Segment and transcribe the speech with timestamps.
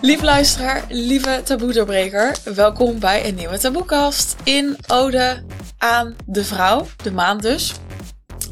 [0.00, 5.44] Lieve luisteraar, lieve taboe-doorbreker, welkom bij een nieuwe taboekast in ode
[5.78, 7.74] aan de vrouw, de maand dus.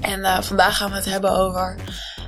[0.00, 1.76] En uh, vandaag gaan we het hebben over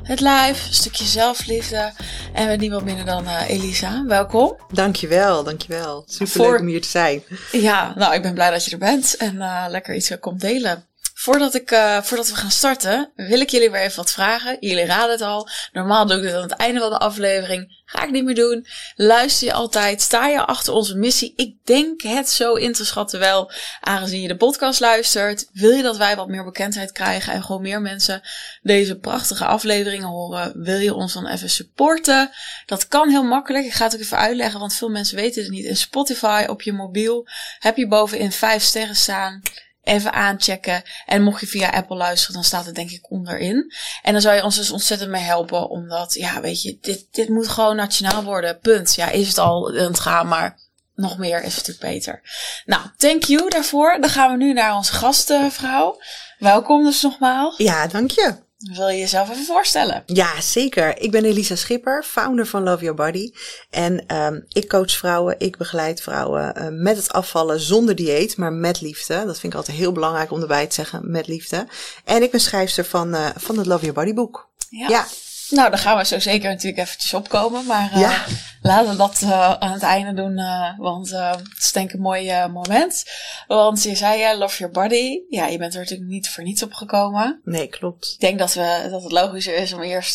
[0.03, 1.93] het live, een stukje zelfliefde
[2.33, 4.05] en met niemand minder dan uh, Elisa.
[4.07, 4.57] Welkom.
[4.73, 6.05] Dankjewel, dankjewel.
[6.07, 7.23] Super leuk om hier te zijn.
[7.53, 10.85] Ja, nou ik ben blij dat je er bent en uh, lekker iets komt delen.
[11.21, 14.57] Voordat, ik, uh, voordat we gaan starten, wil ik jullie weer even wat vragen.
[14.61, 15.49] Jullie raden het al.
[15.73, 17.83] Normaal doe ik dit aan het einde van de aflevering.
[17.85, 18.67] Ga ik niet meer doen.
[18.97, 20.01] Luister je altijd?
[20.01, 21.33] Sta je achter onze missie?
[21.37, 25.49] Ik denk het zo in te schatten wel, aangezien je de podcast luistert.
[25.53, 28.23] Wil je dat wij wat meer bekendheid krijgen en gewoon meer mensen
[28.63, 30.53] deze prachtige afleveringen horen?
[30.63, 32.31] Wil je ons dan even supporten?
[32.67, 33.65] Dat kan heel makkelijk.
[33.65, 35.65] Ik ga het ook even uitleggen, want veel mensen weten het niet.
[35.65, 37.27] In Spotify op je mobiel
[37.59, 39.43] heb je bovenin vijf sterren staan
[39.83, 40.83] even aanchecken.
[41.07, 43.73] En mocht je via Apple luisteren, dan staat het denk ik onderin.
[44.03, 47.29] En dan zou je ons dus ontzettend mee helpen, omdat, ja, weet je, dit, dit
[47.29, 48.59] moet gewoon nationaal worden.
[48.59, 48.95] Punt.
[48.95, 50.59] Ja, is het al aan het gaan, maar
[50.95, 52.21] nog meer is natuurlijk beter.
[52.65, 54.01] Nou, thank you daarvoor.
[54.01, 56.01] Dan gaan we nu naar onze gastvrouw.
[56.39, 57.57] Welkom dus nogmaals.
[57.57, 58.47] Ja, dank je.
[58.59, 60.03] Wil je jezelf even voorstellen?
[60.07, 60.99] Ja, zeker.
[61.01, 63.33] Ik ben Elisa Schipper, founder van Love Your Body.
[63.71, 68.53] En um, ik coach vrouwen, ik begeleid vrouwen uh, met het afvallen zonder dieet, maar
[68.53, 69.25] met liefde.
[69.25, 71.67] Dat vind ik altijd heel belangrijk om erbij te zeggen, met liefde.
[72.05, 74.49] En ik ben schrijfster van, uh, van het Love Your Body boek.
[74.71, 74.89] Ja.
[74.89, 75.07] ja.
[75.51, 77.67] Nou, daar gaan we zo zeker natuurlijk eventjes opkomen.
[77.67, 78.25] Maar uh, ja.
[78.61, 80.39] laten we dat uh, aan het einde doen.
[80.39, 83.05] Uh, want het is denk ik een mooi moment.
[83.47, 85.21] Want je zei ja, love your body.
[85.29, 87.41] Ja, je bent er natuurlijk niet voor niets op gekomen.
[87.45, 88.13] Nee, klopt.
[88.13, 90.15] Ik denk dat, we, dat het logischer is om eerst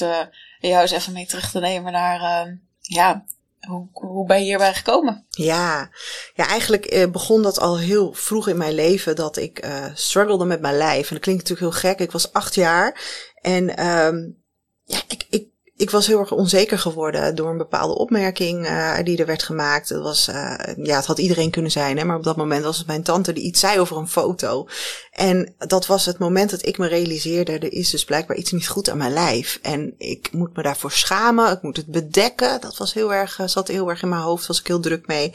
[0.60, 2.48] jou eens even mee terug te nemen naar...
[2.80, 3.26] ja,
[3.60, 5.26] hoe, hoe ben je hierbij gekomen?
[5.30, 5.90] Ja,
[6.34, 10.62] ja eigenlijk begon dat al heel vroeg in mijn leven dat ik uh, struggelde met
[10.62, 11.08] mijn lijf.
[11.08, 12.00] En dat klinkt natuurlijk heel gek.
[12.00, 13.02] Ik was acht jaar
[13.42, 14.43] en um,
[14.86, 19.18] ja, ik, ik, ik was heel erg onzeker geworden door een bepaalde opmerking uh, die
[19.18, 19.90] er werd gemaakt.
[19.90, 22.78] Dat was, uh, ja, het had iedereen kunnen zijn, hè, maar op dat moment was
[22.78, 24.68] het mijn tante die iets zei over een foto.
[25.12, 28.68] En dat was het moment dat ik me realiseerde, er is dus blijkbaar iets niet
[28.68, 29.60] goed aan mijn lijf.
[29.62, 32.62] En ik moet me daarvoor schamen, ik moet het bedekken.
[32.62, 35.08] Dat was heel erg, uh, zat heel erg in mijn hoofd, was ik heel druk
[35.08, 35.34] mee.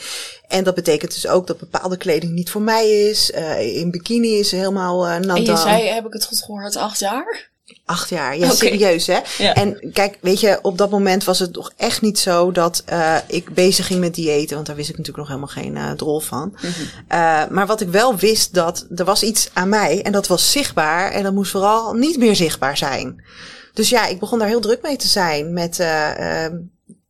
[0.49, 3.31] En dat betekent dus ook dat bepaalde kleding niet voor mij is.
[3.59, 5.37] in bikini is helemaal uh, nat.
[5.37, 7.57] En je zei, heb ik het goed gehoord, acht jaar?
[7.85, 8.57] Acht jaar, ja, okay.
[8.57, 9.19] serieus hè.
[9.39, 9.55] Ja.
[9.55, 13.17] En kijk, weet je, op dat moment was het nog echt niet zo dat uh,
[13.27, 16.21] ik bezig ging met diëten, want daar wist ik natuurlijk nog helemaal geen uh, drol
[16.21, 16.49] van.
[16.49, 16.85] Mm -hmm.
[17.19, 20.53] uh, maar wat ik wel wist, dat er was iets aan mij en dat was
[20.53, 23.25] zichtbaar en dat moest vooral niet meer zichtbaar zijn.
[23.73, 25.79] Dus ja, ik begon daar heel druk mee te zijn met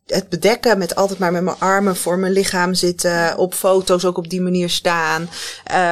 [0.08, 3.36] het bedekken met altijd maar met mijn armen voor mijn lichaam zitten.
[3.36, 5.28] Op foto's ook op die manier staan.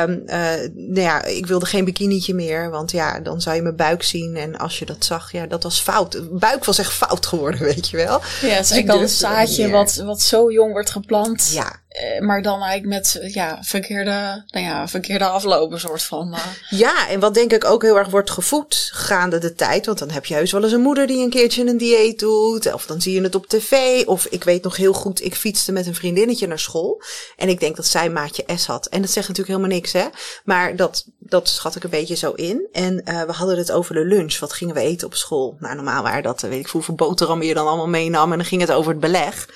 [0.08, 0.34] Um, uh,
[0.74, 2.70] nou ja, ik wilde geen bikinietje meer.
[2.70, 4.36] Want ja, dan zou je mijn buik zien.
[4.36, 6.38] En als je dat zag, ja, dat was fout.
[6.38, 8.20] Buik was echt fout geworden, weet je wel.
[8.40, 11.50] Ja, het is dus al een zaadje wat, wat zo jong wordt geplant.
[11.52, 11.84] Ja.
[12.18, 16.34] Maar dan eigenlijk met ja, verkeerde, nou ja, verkeerde aflopen soort van.
[16.34, 16.78] Uh.
[16.78, 19.86] Ja, en wat denk ik ook heel erg wordt gevoed gaande de tijd.
[19.86, 22.72] Want dan heb je heus wel eens een moeder die een keertje een dieet doet.
[22.72, 24.04] Of dan zie je het op tv.
[24.06, 27.02] Of ik weet nog heel goed, ik fietste met een vriendinnetje naar school.
[27.36, 28.86] En ik denk dat zij maatje S had.
[28.86, 30.06] En dat zegt natuurlijk helemaal niks, hè.
[30.44, 32.68] Maar dat, dat schat ik een beetje zo in.
[32.72, 34.38] En uh, we hadden het over de lunch.
[34.38, 35.56] Wat gingen we eten op school?
[35.60, 38.32] Nou, normaal waren dat, weet ik hoeveel boterhammen je dan allemaal meenam.
[38.32, 39.46] En dan ging het over het beleg.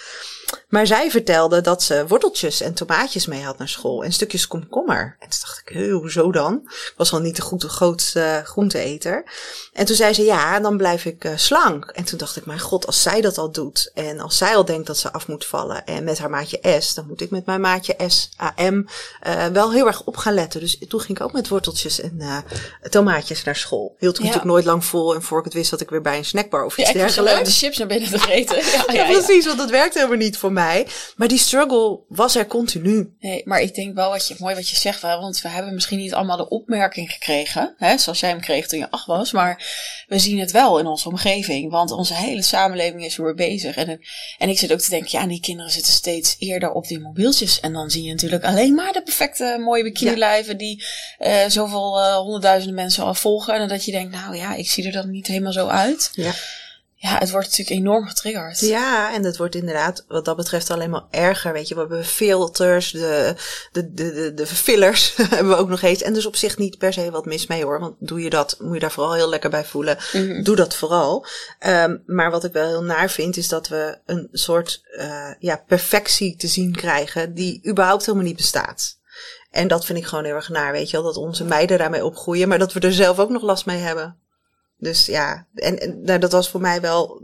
[0.68, 4.04] Maar zij vertelde dat ze worteltjes en tomaatjes mee had naar school.
[4.04, 5.16] En stukjes komkommer.
[5.18, 6.60] En toen dacht ik, hoezo dan?
[6.64, 9.24] Ik was al niet de grootste uh, groenteeter.
[9.72, 11.84] En toen zei ze, ja, dan blijf ik uh, slank.
[11.84, 13.90] En toen dacht ik, mijn god, als zij dat al doet.
[13.94, 15.86] En als zij al denkt dat ze af moet vallen.
[15.86, 18.86] En met haar maatje S, dan moet ik met mijn maatje S, AM,
[19.26, 20.60] uh, wel heel erg op gaan letten.
[20.60, 22.36] Dus toen ging ik ook met worteltjes en uh,
[22.90, 23.94] tomaatjes naar school.
[23.98, 24.26] Hield ik ja.
[24.26, 25.14] natuurlijk nooit lang vol.
[25.14, 27.48] En voor ik het wist, zat ik weer bij een snackbar of iets ja, dergelijks.
[27.48, 28.58] de chips naar binnen te eten.
[28.70, 30.86] Ja, ja, precies, want dat werkt helemaal niet voor mij.
[31.16, 33.14] Maar die struggle was er continu.
[33.20, 35.98] Nee, maar ik denk wel wat je, mooi wat je zegt, want we hebben misschien
[35.98, 39.64] niet allemaal de opmerking gekregen, hè, zoals jij hem kreeg toen je acht was, maar
[40.08, 43.76] we zien het wel in onze omgeving, want onze hele samenleving is weer bezig.
[43.76, 44.00] En,
[44.38, 47.60] en ik zit ook te denken, ja, die kinderen zitten steeds eerder op die mobieltjes
[47.60, 50.58] en dan zie je natuurlijk alleen maar de perfecte mooie bikinilijven ja.
[50.58, 50.84] die
[51.18, 54.86] uh, zoveel uh, honderdduizenden mensen al volgen en dat je denkt, nou ja, ik zie
[54.86, 56.10] er dan niet helemaal zo uit.
[56.12, 56.32] Ja
[57.02, 58.60] ja, het wordt natuurlijk enorm getriggerd.
[58.60, 61.52] Ja, en het wordt inderdaad wat dat betreft alleen maar erger.
[61.52, 63.34] Weet je, we hebben filters, de,
[63.72, 66.02] de, de, de, de fillers hebben we ook nog eens.
[66.02, 67.80] En dus op zich niet per se wat mis mee hoor.
[67.80, 69.98] Want doe je dat, moet je daar vooral heel lekker bij voelen.
[70.12, 70.42] Mhm.
[70.42, 71.26] Doe dat vooral.
[71.66, 75.64] Um, maar wat ik wel heel naar vind, is dat we een soort uh, ja,
[75.66, 78.98] perfectie te zien krijgen die überhaupt helemaal niet bestaat.
[79.50, 81.06] En dat vind ik gewoon heel erg naar, weet je wel.
[81.06, 84.16] Dat onze meiden daarmee opgroeien, maar dat we er zelf ook nog last mee hebben.
[84.80, 87.22] Dus ja, en, en nou, dat was voor mij wel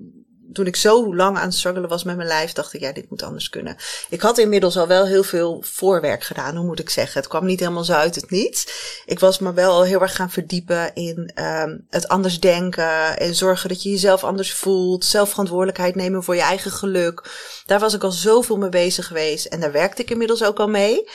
[0.56, 3.10] toen ik zo lang aan het struggelen was met mijn lijf, dacht ik, ja, dit
[3.10, 3.76] moet anders kunnen.
[4.08, 7.20] Ik had inmiddels al wel heel veel voorwerk gedaan, hoe moet ik zeggen.
[7.20, 8.66] Het kwam niet helemaal zo uit het niets.
[9.04, 13.34] Ik was me wel al heel erg gaan verdiepen in um, het anders denken en
[13.34, 15.04] zorgen dat je jezelf anders voelt.
[15.04, 17.30] Zelfverantwoordelijkheid nemen voor je eigen geluk.
[17.66, 20.68] Daar was ik al zoveel mee bezig geweest en daar werkte ik inmiddels ook al
[20.68, 21.10] mee.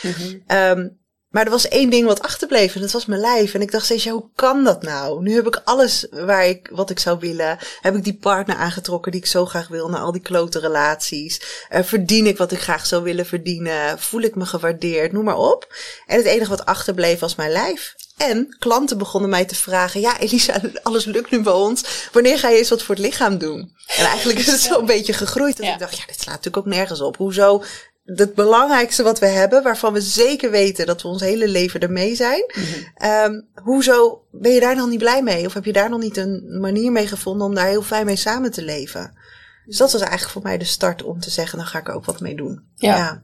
[0.47, 0.99] Mm
[1.31, 3.53] maar er was één ding wat achterbleef en dat was mijn lijf.
[3.53, 5.21] En ik dacht steeds, ja, hoe kan dat nou?
[5.21, 7.57] Nu heb ik alles waar ik, wat ik zou willen.
[7.81, 11.41] Heb ik die partner aangetrokken die ik zo graag wil, naar al die klote relaties.
[11.71, 13.99] Uh, verdien ik wat ik graag zou willen verdienen?
[13.99, 15.11] Voel ik me gewaardeerd?
[15.11, 15.73] Noem maar op.
[16.05, 17.95] En het enige wat achterbleef was mijn lijf.
[18.17, 22.09] En klanten begonnen mij te vragen: Ja, Elisa, alles lukt nu bij ons.
[22.11, 23.75] Wanneer ga je eens wat voor het lichaam doen?
[23.87, 25.57] En eigenlijk is het zo een beetje gegroeid.
[25.57, 27.17] Dat ik dacht: Ja, dit slaat natuurlijk ook nergens op.
[27.17, 27.63] Hoezo
[28.05, 32.15] het belangrijkste wat we hebben, waarvan we zeker weten dat we ons hele leven ermee
[32.15, 32.43] zijn.
[32.53, 35.45] Mm hoezo ben je daar nog niet blij mee?
[35.45, 38.15] Of heb je daar nog niet een manier mee gevonden om daar heel fijn mee
[38.15, 39.17] samen te leven?
[39.65, 41.93] Dus dat was eigenlijk voor mij de start om te zeggen, dan ga ik er
[41.93, 42.63] ook wat mee doen.
[42.75, 43.23] Ja.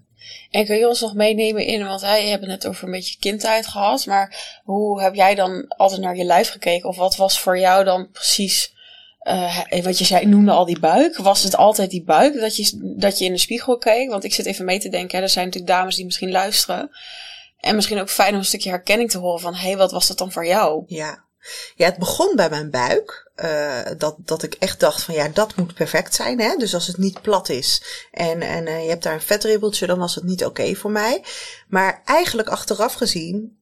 [0.51, 3.67] En kun je ons nog meenemen in, want wij hebben het over een beetje kindheid
[3.67, 6.89] gehad, maar hoe heb jij dan altijd naar je lijf gekeken?
[6.89, 8.75] Of wat was voor jou dan precies
[9.27, 11.17] uh, wat je zei, noemde al die buik.
[11.17, 14.09] Was het altijd die buik dat je, dat je in de spiegel keek?
[14.09, 15.17] Want ik zit even mee te denken.
[15.17, 16.89] Hè, er zijn natuurlijk dames die misschien luisteren.
[17.59, 19.55] En misschien ook fijn om een stukje herkenning te horen van...
[19.55, 20.83] hé, hey, wat was dat dan voor jou?
[20.87, 21.23] Ja,
[21.75, 23.31] ja het begon bij mijn buik.
[23.43, 26.39] Uh, dat, dat ik echt dacht van ja, dat moet perfect zijn.
[26.39, 26.55] Hè?
[26.55, 29.87] Dus als het niet plat is en, en uh, je hebt daar een vetribbeltje...
[29.87, 31.23] dan was het niet oké voor mij.
[31.67, 33.56] Maar eigenlijk achteraf gezien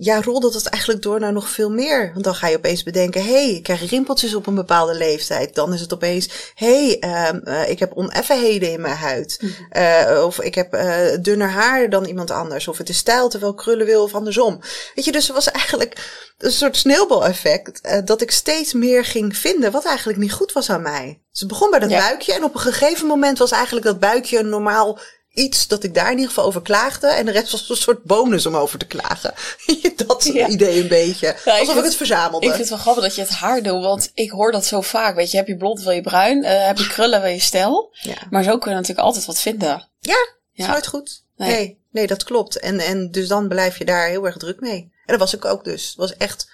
[0.00, 2.10] ja, rolde dat eigenlijk door naar nog veel meer.
[2.12, 5.54] Want dan ga je opeens bedenken, hé, hey, ik krijg rimpeltjes op een bepaalde leeftijd.
[5.54, 9.40] Dan is het opeens, hé, hey, uh, ik heb oneffenheden in mijn huid.
[9.76, 12.68] Uh, of ik heb uh, dunner haar dan iemand anders.
[12.68, 14.60] Of het is stijl terwijl ik krullen wil of andersom.
[14.94, 18.06] Weet je, dus er was eigenlijk een soort sneeuwbaleffect.
[18.06, 21.20] dat ik steeds meer ging vinden wat eigenlijk niet goed was aan mij.
[21.30, 22.34] Dus het begon bij dat buikje.
[22.34, 24.98] En op een gegeven moment was eigenlijk dat buikje een normaal
[25.38, 27.06] iets dat ik daar in ieder geval over klaagde.
[27.06, 29.34] En de rest was een soort bonus om over te klagen.
[30.06, 31.36] dat idee een beetje.
[31.44, 32.46] Alsof ik, het verzamelde.
[32.46, 33.82] Ik vind het wel grappig dat je het haar doet.
[33.82, 35.14] Want ik hoor dat zo vaak.
[35.14, 36.44] Weet je, heb je blond, wil je bruin.
[36.44, 37.88] Uh, heb je krullen, wil je stijl.
[37.92, 38.16] Ja.
[38.30, 39.88] Maar zo kun je natuurlijk altijd wat vinden.
[40.00, 40.16] Ja,
[40.52, 40.64] ja.
[40.64, 41.24] is nooit goed.
[41.36, 41.50] Nee.
[41.50, 41.78] nee.
[41.90, 42.58] nee, dat klopt.
[42.58, 44.80] En, en dus dan blijf je daar heel erg druk mee.
[44.80, 45.86] En dat was ik ook dus.
[45.88, 46.48] Het was echt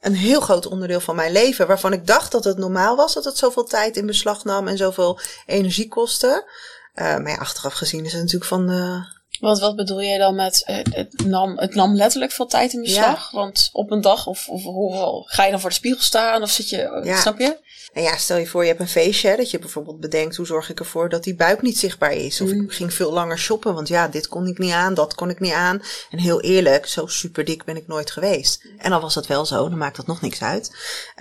[0.00, 1.66] een heel groot onderdeel van mijn leven.
[1.66, 4.76] Waarvan ik dacht dat het normaal was dat het zoveel tijd in beslag nam en
[4.76, 6.50] zoveel energie kostte.
[6.94, 8.70] Uh, maar ja, achteraf gezien is het natuurlijk van.
[8.70, 9.04] Uh...
[9.40, 12.80] Want wat bedoel jij dan met uh, het, nam, het nam letterlijk veel tijd in
[12.80, 13.30] beslag?
[13.30, 13.38] Ja.
[13.38, 16.42] Want op een dag, of, of hoe ga je dan voor de spiegel staan?
[16.42, 17.20] Of zit je, ja.
[17.20, 17.58] snap je?
[17.92, 20.70] En ja, stel je voor, je hebt een feestje, dat je bijvoorbeeld bedenkt, hoe zorg
[20.70, 22.40] ik ervoor dat die buik niet zichtbaar is?
[22.40, 22.62] Of mm.
[22.62, 25.40] ik ging veel langer shoppen, want ja, dit kon ik niet aan, dat kon ik
[25.40, 25.82] niet aan.
[26.10, 28.64] En heel eerlijk, zo super dik ben ik nooit geweest.
[28.78, 30.70] En dan was dat wel zo, dan maakt dat nog niks uit.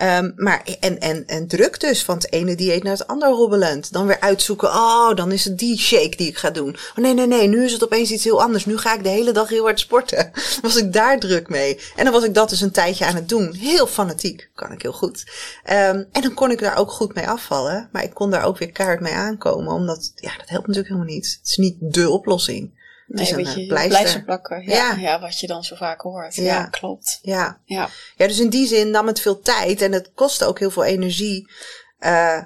[0.01, 3.93] Um, maar, en, en, en druk dus, van het ene dieet naar het andere hobbelend.
[3.93, 6.77] Dan weer uitzoeken, oh, dan is het die shake die ik ga doen.
[6.95, 8.65] Oh nee, nee, nee, nu is het opeens iets heel anders.
[8.65, 10.31] Nu ga ik de hele dag heel hard sporten.
[10.61, 11.79] was ik daar druk mee.
[11.95, 13.53] En dan was ik dat dus een tijdje aan het doen.
[13.53, 15.23] Heel fanatiek, kan ik heel goed.
[15.69, 17.89] Um, en dan kon ik daar ook goed mee afvallen.
[17.91, 19.73] Maar ik kon daar ook weer kaart mee aankomen.
[19.73, 21.37] Omdat, ja, dat helpt natuurlijk helemaal niet.
[21.39, 22.79] Het is niet dé oplossing.
[23.07, 23.97] Het nee, is een je, pleister.
[23.97, 24.63] pleister plakken.
[24.63, 24.95] Ja, ja.
[24.95, 26.35] ja, wat je dan zo vaak hoort.
[26.35, 27.19] Ja, ja klopt.
[27.21, 27.61] Ja.
[27.65, 27.89] ja.
[28.15, 29.81] Ja, dus in die zin nam het veel tijd.
[29.81, 31.51] En het kostte ook heel veel energie.
[31.99, 32.43] Uh,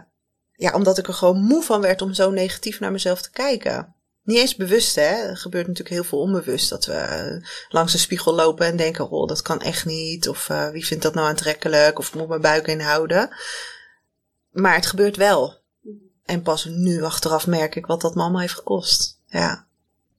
[0.52, 3.96] ja, omdat ik er gewoon moe van werd om zo negatief naar mezelf te kijken.
[4.24, 5.02] Niet eens bewust, hè.
[5.02, 6.70] Er gebeurt natuurlijk heel veel onbewust.
[6.70, 10.30] Dat we eh, langs de spiegel lopen en denken, oh, dat kan echt niet.
[10.30, 12.00] Of uh, wie vindt dat nou aantrekkelijk?
[12.00, 13.30] Of moet mijn buik inhouden?
[14.56, 15.54] Maar het gebeurt wel.
[16.26, 19.20] En pas nu achteraf merk ik wat dat mama heeft gekost.
[19.28, 19.66] Ja.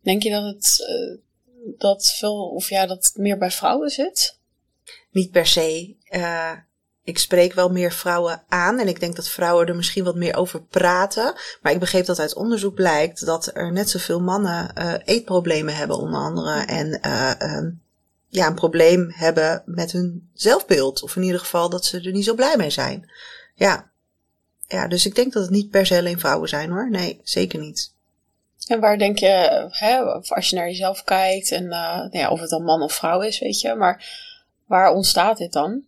[0.01, 1.19] Denk je dat het uh,
[1.79, 4.39] dat veel, of ja, dat het meer bij vrouwen zit?
[5.11, 5.95] Niet per se.
[6.11, 6.53] Uh,
[7.03, 10.37] ik spreek wel meer vrouwen aan en ik denk dat vrouwen er misschien wat meer
[10.37, 11.35] over praten.
[11.63, 15.99] Maar ik begreep dat uit onderzoek blijkt dat er net zoveel mannen uh, eetproblemen hebben,
[15.99, 16.65] onder andere.
[16.65, 17.71] En uh,
[18.29, 21.03] ja, een probleem hebben met hun zelfbeeld.
[21.03, 23.11] Of in ieder geval dat ze er niet zo blij mee zijn.
[23.55, 23.91] Ja,
[24.69, 26.91] ja, dus ik denk dat het niet per se alleen vrouwen zijn hoor.
[26.91, 27.95] Nee, zeker niet.
[28.67, 29.99] En waar denk je, hè,
[30.35, 33.21] als je naar jezelf kijkt en uh, nou ja, of het dan man of vrouw
[33.21, 34.05] is, weet je, maar
[34.65, 35.83] waar ontstaat dit dan?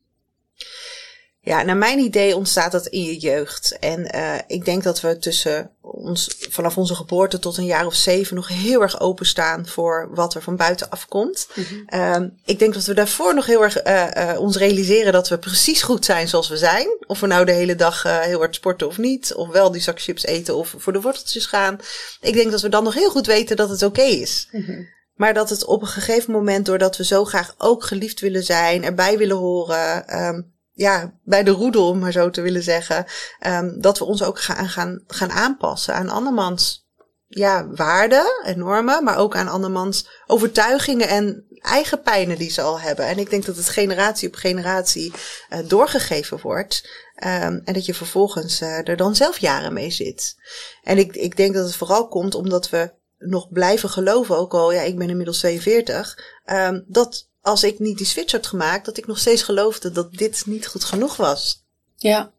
[1.48, 3.76] Ja, naar mijn idee ontstaat dat in je jeugd.
[3.78, 7.94] En uh, ik denk dat we tussen ons, vanaf onze geboorte tot een jaar of
[7.94, 11.48] zeven nog heel erg openstaan voor wat er van buiten afkomt.
[11.54, 15.28] Mm um, ik denk dat we daarvoor nog heel erg uh, uh, ons realiseren dat
[15.28, 16.86] we precies goed zijn zoals we zijn.
[17.06, 19.34] Of we nou de hele dag heel hard sporten of niet.
[19.34, 21.78] Of wel die zak chips eten of voor de worteltjes gaan.
[22.20, 24.48] Ik denk dat we dan nog heel goed weten dat het oké okay is.
[24.52, 24.88] Mm -hmm.
[25.14, 28.84] Maar dat het op een gegeven moment, doordat we zo graag ook geliefd willen zijn,
[28.84, 33.06] erbij willen horen, um, ja, bij de roedel, om maar zo te willen zeggen.
[33.46, 36.86] Um, dat we ons ook gaan, gaan, gaan aanpassen aan andermans
[37.26, 42.80] ja, waarden en normen, maar ook aan andermans overtuigingen en eigen pijnen die ze al
[42.80, 43.06] hebben.
[43.06, 46.88] En ik denk dat het generatie op generatie uh, doorgegeven wordt.
[47.24, 50.36] Um, en dat je vervolgens uh, er dan zelf jaren mee zit.
[50.82, 54.72] En ik, ik denk dat het vooral komt omdat we nog blijven geloven, ook al,
[54.72, 58.98] ja, ik ben inmiddels 42, um, dat als ik niet die switch had gemaakt, dat
[58.98, 61.64] ik nog steeds geloofde dat dit niet goed genoeg was.
[61.96, 62.30] Ja.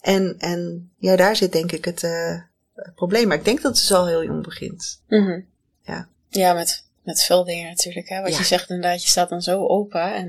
[0.00, 2.40] En, en ja, daar zit denk ik het, uh,
[2.94, 3.28] probleem.
[3.28, 5.02] Maar ik denk dat het dus al heel jong begint.
[5.08, 5.46] Mm -hmm.
[5.82, 6.08] Ja.
[6.28, 8.08] Ja, met, met veel dingen natuurlijk.
[8.08, 8.20] Hè?
[8.20, 8.38] Wat Ja.
[8.38, 10.28] je zegt inderdaad, je staat dan zo open en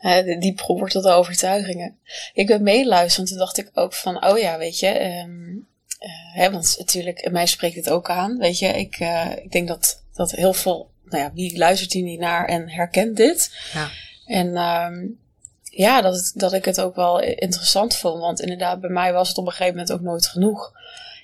[0.00, 1.98] uh, diep gewortelde overtuigingen.
[2.34, 5.66] Ik ben meeluisteren, toen dacht ik ook van, oh ja, weet je, um,
[6.00, 8.38] uh, hè, want natuurlijk, mij spreekt het ook aan.
[8.38, 12.02] Weet je, ik, uh, ik denk dat, dat heel veel, nou ja, wie luistert hier
[12.02, 13.56] niet naar en herkent dit?
[13.72, 13.88] Ja.
[14.26, 15.18] En um,
[15.62, 18.20] ja, dat, het, dat ik het ook wel interessant vond.
[18.20, 20.72] Want inderdaad, bij mij was het op een gegeven moment ook nooit genoeg.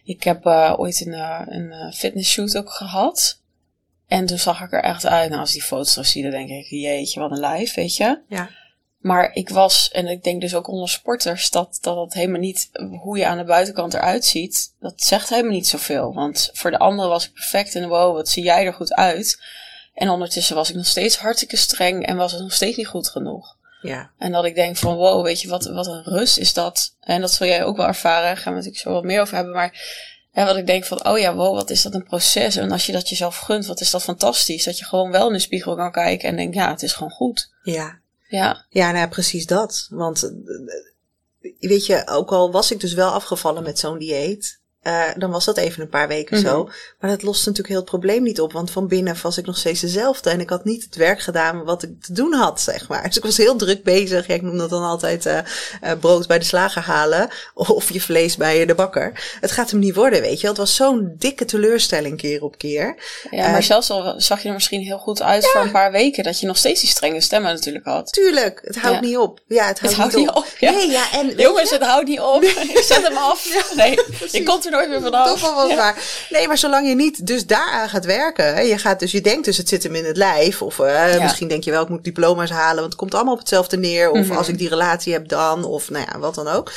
[0.04, 3.40] Ik heb uh, ooit een, uh, een fitnessshoot ook gehad.
[4.06, 5.28] En toen zag ik er echt uit.
[5.28, 8.20] Nou, als die foto's terug zie, dan denk ik, jeetje, wat een lijf, weet je.
[8.28, 8.50] Ja.
[8.98, 12.70] Maar ik was, en ik denk dus ook onder sporters, dat, dat het helemaal niet,
[13.00, 16.14] hoe je aan de buitenkant eruit ziet, dat zegt helemaal niet zoveel.
[16.14, 19.42] Want voor de anderen was ik perfect en wow, wat zie jij er goed uit.
[19.94, 23.08] En ondertussen was ik nog steeds hartstikke streng en was het nog steeds niet goed
[23.08, 23.56] genoeg.
[23.82, 24.10] Ja.
[24.18, 26.94] En dat ik denk van wow, weet je, wat, wat een rust is dat.
[27.00, 29.34] En dat zul jij ook wel ervaren, daar gaan we natuurlijk zo wat meer over
[29.34, 29.54] hebben.
[29.54, 29.80] Maar
[30.32, 32.56] ja, wat ik denk van, oh ja, wow, wat is dat een proces.
[32.56, 34.64] En als je dat jezelf gunt, wat is dat fantastisch.
[34.64, 37.12] Dat je gewoon wel in de spiegel kan kijken en denkt, ja, het is gewoon
[37.12, 37.50] goed.
[37.62, 38.00] Ja.
[38.28, 38.66] Ja.
[38.68, 39.86] Ja, nou ja, precies dat.
[39.90, 40.32] Want
[41.58, 45.44] weet je, ook al was ik dus wel afgevallen met zo'n dieet, uh, dan was
[45.44, 46.52] dat even een paar weken mm -hmm.
[46.52, 46.70] zo.
[47.00, 48.52] Maar dat lost natuurlijk heel het probleem niet op.
[48.52, 50.30] Want van binnen was ik nog steeds dezelfde.
[50.30, 53.02] En ik had niet het werk gedaan wat ik te doen had, zeg maar.
[53.02, 54.26] Dus ik was heel druk bezig.
[54.26, 55.38] Ja, ik noem dat dan altijd uh,
[55.84, 57.28] uh, brood bij de slager halen.
[57.54, 59.36] Of je vlees bij de bakker.
[59.40, 60.46] Het gaat hem niet worden, weet je.
[60.46, 62.96] Het was zo'n dikke teleurstelling keer op keer.
[63.30, 65.48] Ja, maar zelfs al zag je er misschien heel goed uit ja.
[65.48, 66.24] voor een paar weken.
[66.24, 68.12] Dat je nog steeds die strenge stemmen natuurlijk had.
[68.12, 69.06] Tuurlijk, het houdt ja.
[69.06, 69.40] niet op.
[69.46, 70.36] Ja, het houdt, het houdt niet op.
[70.36, 70.46] op.
[70.58, 70.70] Ja.
[70.70, 72.44] Nee, ja, en, Jongens, het houdt niet op.
[72.88, 73.72] Zet hem af.
[73.76, 73.98] Nee,
[74.30, 75.26] je komt er nooit meer vanaf.
[75.26, 75.76] Toch wel wat ja.
[75.76, 76.26] waar.
[76.30, 78.66] Nee, maar zolang je niet dus daaraan gaat werken.
[78.66, 80.62] Je gaat dus, je denkt dus het zit hem in het lijf.
[80.62, 81.22] Of uh, ja.
[81.22, 82.80] misschien denk je wel, ik moet diploma's halen.
[82.80, 84.10] Want het komt allemaal op hetzelfde neer.
[84.10, 84.36] Of mm -hmm.
[84.36, 85.64] als ik die relatie heb dan.
[85.64, 86.72] Of nou ja, wat dan ook.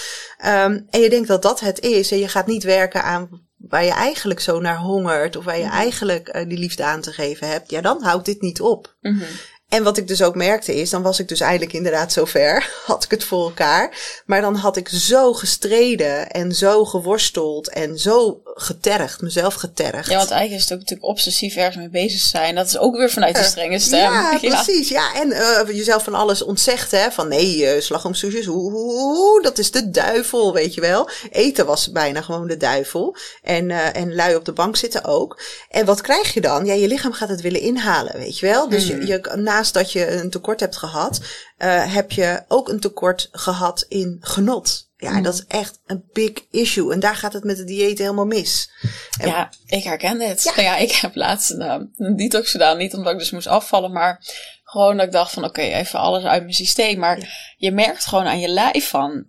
[0.46, 2.12] Um, en je denkt dat dat het is.
[2.12, 5.36] En je gaat niet werken aan waar je eigenlijk zo naar hongert.
[5.36, 5.80] Of waar je mm -hmm.
[5.80, 7.72] eigenlijk uh, die liefde aan te geven hebt.
[7.72, 8.96] Ja, dan houdt dit niet op.
[9.02, 9.28] Mm -hmm.
[9.76, 13.04] En wat ik dus ook merkte is, dan was ik dus eigenlijk inderdaad zover, had
[13.04, 13.98] ik het voor elkaar.
[14.26, 20.10] Maar dan had ik zo gestreden en zo geworsteld en zo getergd, mezelf getergd.
[20.10, 22.56] Ja, want eigenlijk is het ook natuurlijk obsessief ergens mee bezig zijn.
[22.56, 24.00] Dat is ook weer vanuit de strenge stem.
[24.00, 24.50] Ja, ja.
[24.50, 24.90] precies.
[24.90, 27.12] Ja, en uh, jezelf van alles ontzegd, hè.
[27.12, 31.10] Van nee, uh, slagroomsoesjes, oeh, dat is de duivel, weet je wel.
[31.32, 33.16] Eten was bijna gewoon de duivel.
[33.44, 35.42] En, uh, en lui op de bank zitten ook.
[35.70, 36.66] En wat krijg je dan?
[36.66, 38.70] Ja, je lichaam gaat het willen inhalen, weet je wel.
[38.70, 41.22] Dus je, je, naast dat je een tekort hebt gehad,
[41.58, 44.90] uh, heb je ook een tekort gehad in genot.
[44.98, 45.24] Ja, mm.
[45.24, 46.94] dat is echt een big issue.
[46.94, 48.72] En daar gaat het met de dieet helemaal mis.
[49.20, 50.52] En ja, ik herken dit.
[50.56, 50.62] Ja.
[50.62, 52.78] Ja, ik heb laatst een, uh, een detox gedaan.
[52.78, 54.22] Niet omdat ik dus moest afvallen, maar
[54.64, 57.00] gewoon dat ik dacht van oké, okay, even alles uit mijn systeem.
[57.00, 57.26] Maar ja.
[57.58, 59.26] je merkt gewoon aan je lijf van...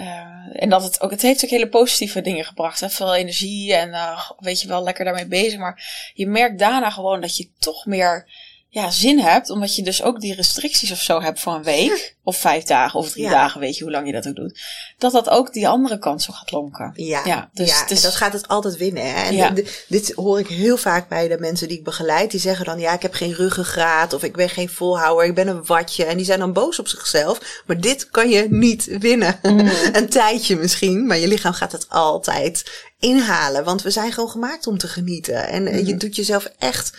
[0.00, 2.80] Uh, en dat het ook, het heeft ook hele positieve dingen gebracht.
[2.80, 2.90] Hè?
[2.90, 5.58] Veel energie en uh, weet je wel, lekker daarmee bezig.
[5.58, 8.28] Maar je merkt daarna gewoon dat je toch meer
[8.76, 12.16] ja, zin hebt, omdat je dus ook die restricties of zo hebt voor een week,
[12.22, 13.30] of vijf dagen, of drie ja.
[13.30, 14.60] dagen, weet je hoe lang je dat ook doet,
[14.98, 16.92] dat dat ook die andere kant zo gaat lonken.
[16.94, 19.14] Ja, ja, dus, ja dat gaat het altijd winnen.
[19.14, 19.22] Hè?
[19.24, 19.50] En ja.
[19.50, 22.78] dit, dit hoor ik heel vaak bij de mensen die ik begeleid, die zeggen dan,
[22.78, 26.16] ja, ik heb geen ruggengraat, of ik ben geen volhouwer, ik ben een watje, en
[26.16, 29.38] die zijn dan boos op zichzelf, maar dit kan je niet winnen.
[29.42, 29.70] Mm.
[29.92, 34.66] een tijdje misschien, maar je lichaam gaat het altijd inhalen, want we zijn gewoon gemaakt
[34.66, 35.48] om te genieten.
[35.48, 35.86] En mm.
[35.86, 36.92] je doet jezelf echt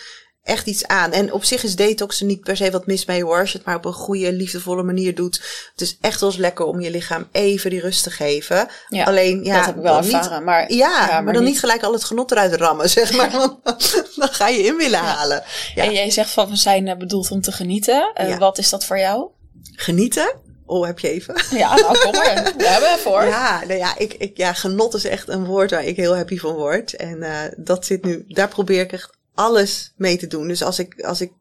[0.47, 1.11] echt iets aan.
[1.11, 3.39] En op zich is detoxen niet per se wat mis mee hoor.
[3.39, 5.41] Als je het maar op een goede, liefdevolle manier doet.
[5.71, 8.67] Het is echt wel eens lekker om je lichaam even die rust te geven.
[8.87, 10.31] Ja, Alleen, ja, dat heb ik wel ervaren.
[10.31, 11.51] Niet, maar, ja, ja, maar, maar dan niet.
[11.51, 13.31] niet gelijk al het genot eruit rammen, zeg maar.
[13.63, 15.43] Want dan ga je in willen halen.
[15.75, 15.83] Ja.
[15.83, 18.11] En jij zegt van, we zijn bedoeld om te genieten.
[18.21, 19.27] Uh, wat is dat voor jou?
[19.75, 20.35] Genieten?
[20.65, 21.35] Oh, heb je even?
[21.57, 22.33] Ja, nou kom maar.
[22.57, 23.23] We hebben ervoor.
[23.23, 26.37] Ja, nou ja, ik, ik, ja, genot is echt een woord waar ik heel happy
[26.37, 26.95] van word.
[26.95, 30.47] En uh, dat zit nu, daar probeer ik echt alles mee te doen.
[30.47, 31.31] Dus als ik, als ik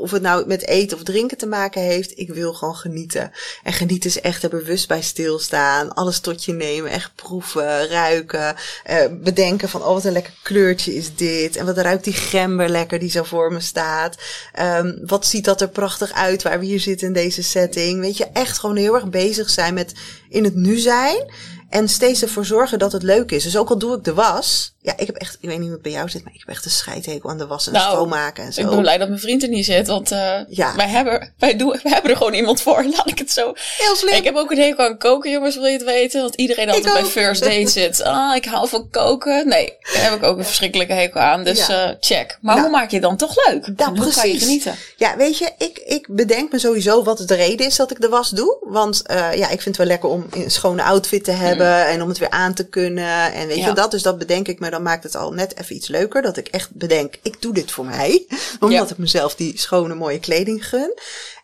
[0.00, 2.18] of het nou met eten of drinken te maken heeft.
[2.18, 3.32] Ik wil gewoon genieten.
[3.62, 5.94] En genieten is echt er bewust bij stilstaan.
[5.94, 6.90] Alles tot je nemen.
[6.90, 8.56] Echt proeven, ruiken.
[8.90, 11.56] Uh, bedenken van, oh wat een lekker kleurtje is dit.
[11.56, 14.16] En wat ruikt die gember lekker die zo voor me staat.
[14.60, 18.00] Um, wat ziet dat er prachtig uit waar we hier zitten in deze setting.
[18.00, 19.92] Weet je, echt gewoon heel erg bezig zijn met
[20.28, 21.32] in het nu zijn.
[21.68, 23.42] En steeds ervoor zorgen dat het leuk is.
[23.42, 24.73] Dus ook al doe ik de was.
[24.84, 26.48] Ja, ik heb echt, ik weet niet hoe het bij jou zit, maar ik heb
[26.48, 28.60] echt een scheidhekel aan de was en Nou, schoonmaken en zo.
[28.60, 30.76] Ik ben blij dat mijn vriend er niet zit, want eh, Ja.
[30.76, 33.52] wij, hebben, wij, doen, wij hebben er gewoon iemand voor, laat ik het zo.
[33.78, 34.14] Heel slim.
[34.14, 36.22] Ik heb ook een hekel aan koken, jongens, wil je het weten?
[36.22, 38.02] Want iedereen altijd bij first date zit.
[38.14, 39.48] Ah, ik hou van koken.
[39.48, 41.44] Nee, daar heb ik ook een verschrikkelijke hekel aan.
[41.44, 41.88] Dus Ja.
[41.90, 42.38] eh, check.
[42.40, 42.66] Maar Nou.
[42.68, 43.66] hoe maak je het dan toch leuk?
[43.76, 44.74] Nou, En hoe kan je genieten?
[44.96, 48.08] Ja, weet je, ik, ik bedenk me sowieso wat de reden is dat ik de
[48.08, 48.56] was doe.
[48.60, 52.02] Want eh, ja, ik vind het wel lekker om een schone outfit te hebben en
[52.02, 53.32] om het weer aan te kunnen.
[53.32, 53.66] En weet Ja.
[53.68, 54.72] je dat, dus dat bedenk ik me.
[54.74, 56.22] Dan maakt het al net even iets leuker.
[56.22, 58.26] Dat ik echt bedenk, ik doe dit voor mij.
[58.60, 58.90] Omdat Ja.
[58.94, 60.94] ik mezelf die schone, mooie kleding gun.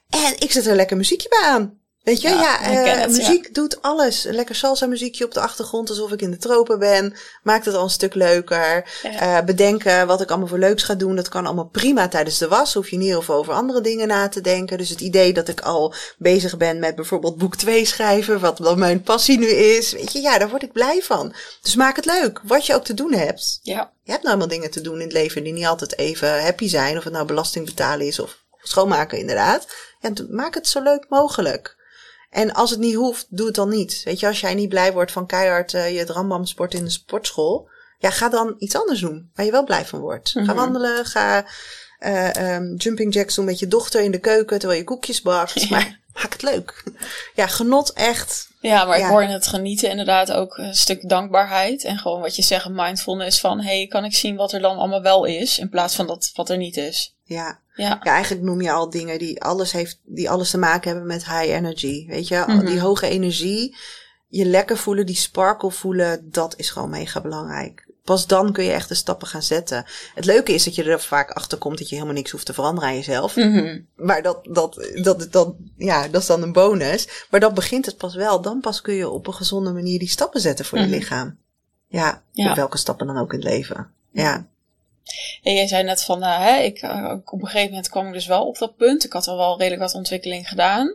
[0.09, 1.80] En ik zet er lekker muziekje bij aan.
[2.03, 3.07] Weet je, Ja, ja, eh, ja.
[3.07, 4.25] muziek doet alles.
[4.25, 7.15] Een lekker salsa muziekje op de achtergrond, alsof ik in de tropen ben.
[7.43, 8.91] Maakt het al een stuk leuker.
[9.03, 9.39] Ja.
[9.39, 11.17] Eh, bedenken wat ik allemaal voor leuks ga doen.
[11.17, 12.75] Dat kan allemaal prima tijdens de was.
[12.75, 14.79] Hoef je niet heel veel over andere dingen na te denken.
[14.79, 18.41] Dus het idee dat ik al bezig ben met bijvoorbeeld boek 2 schrijven.
[18.41, 19.93] Wat dan mijn passie nu is.
[19.93, 21.35] Weet je, ja, daar word ik blij van.
[21.63, 22.41] Dus maak het leuk.
[22.45, 23.59] Wat je ook te doen hebt.
[23.63, 26.43] Ja, Je hebt nou helemaal dingen te doen in het leven die niet altijd even
[26.43, 26.97] happy zijn.
[26.97, 29.67] Of het nou belasting betalen is of schoonmaken inderdaad.
[30.01, 31.79] Ja, maak het zo leuk mogelijk.
[32.31, 34.03] En als het niet hoeft, doe het dan niet.
[34.05, 36.85] Weet je, als jij niet blij wordt van keihard eh, je het rambam sport in
[36.85, 37.69] de sportschool.
[37.99, 40.31] Ja, ga dan iets anders doen waar je wel blij van wordt.
[40.31, 40.55] Ga Mhm.
[40.55, 41.47] wandelen, ga
[41.99, 45.61] eh, ehm, jumping jacks doen met je dochter in de keuken terwijl je koekjes bakt.
[45.63, 45.67] Ja.
[45.71, 46.83] Maar maak het leuk.
[47.35, 48.49] Ja, genot echt.
[48.61, 51.85] ja maar ik hoor in het genieten inderdaad ook een stuk dankbaarheid.
[51.85, 53.61] En gewoon wat je zegt, mindfulness van...
[53.61, 55.59] hey, kan ik zien wat er dan allemaal wel is?
[55.59, 57.15] In plaats van dat wat er niet is.
[57.25, 57.59] Ja.
[57.81, 61.07] Ja, Ja, eigenlijk noem je al dingen die alles, heeft, die alles te maken hebben
[61.07, 62.07] met high energy.
[62.07, 62.67] Weet je, Mhm.
[62.67, 63.77] die hoge energie,
[64.29, 67.89] je lekker voelen, die sparkle voelen, dat is gewoon mega belangrijk.
[68.05, 69.85] Pas dan kun je echt de stappen gaan zetten.
[70.15, 72.53] Het leuke is dat je er vaak achter komt dat je helemaal niks hoeft te
[72.55, 73.37] veranderen aan jezelf.
[73.37, 73.81] Mhm.
[73.97, 77.09] Maar dat, dat, dat, dat, ja, dat is dan een bonus.
[77.31, 78.41] Maar dan begint het pas wel.
[78.41, 80.89] Dan pas kun je op een gezonde manier die stappen zetten voor Mhm.
[80.89, 81.39] je lichaam.
[81.89, 82.55] Ja, Ja.
[82.55, 83.91] welke stappen dan ook in het leven.
[84.13, 84.47] Ja.
[85.43, 88.13] En jij zei net van, eh, hè, ik, eh, op een gegeven moment kwam ik
[88.13, 89.05] dus wel op dat punt.
[89.05, 90.95] Ik had al wel redelijk wat ontwikkeling gedaan.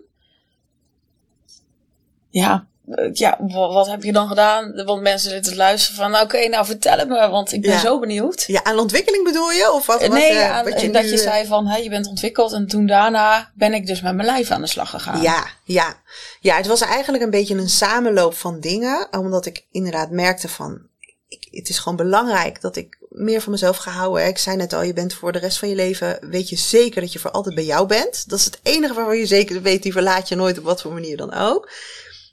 [2.30, 4.84] Ja, eh, ja wa- wat, heb je dan gedaan?
[4.86, 7.72] Want mensen zitten te luisteren van, nou, oké, nou vertel het me, want ik ben
[7.72, 7.80] Ja.
[7.80, 8.44] zo benieuwd.
[8.48, 9.72] ja, aan ontwikkeling bedoel je?
[9.74, 11.90] Of wat, Eh, wat, nee, aan- wat je dat nu, je zei van, hè, je
[11.90, 15.22] bent ontwikkeld en toen daarna ben ik dus met mijn lijf aan de slag gegaan.
[15.22, 16.02] Ja, ja.
[16.40, 19.08] Ja, het was eigenlijk een beetje een samenloop van dingen.
[19.12, 20.82] Omdat ik inderdaad merkte van,
[21.28, 24.28] ik, het is gewoon belangrijk dat ik meer van mezelf ga houden.
[24.28, 27.02] Ik zei net al, je bent voor de rest van je leven, weet je zeker
[27.02, 28.30] dat je voor altijd bij jou bent.
[28.30, 30.94] Dat is het enige waarvan je zeker weet, die verlaat je nooit op wat voor
[30.94, 31.70] manier dan ook.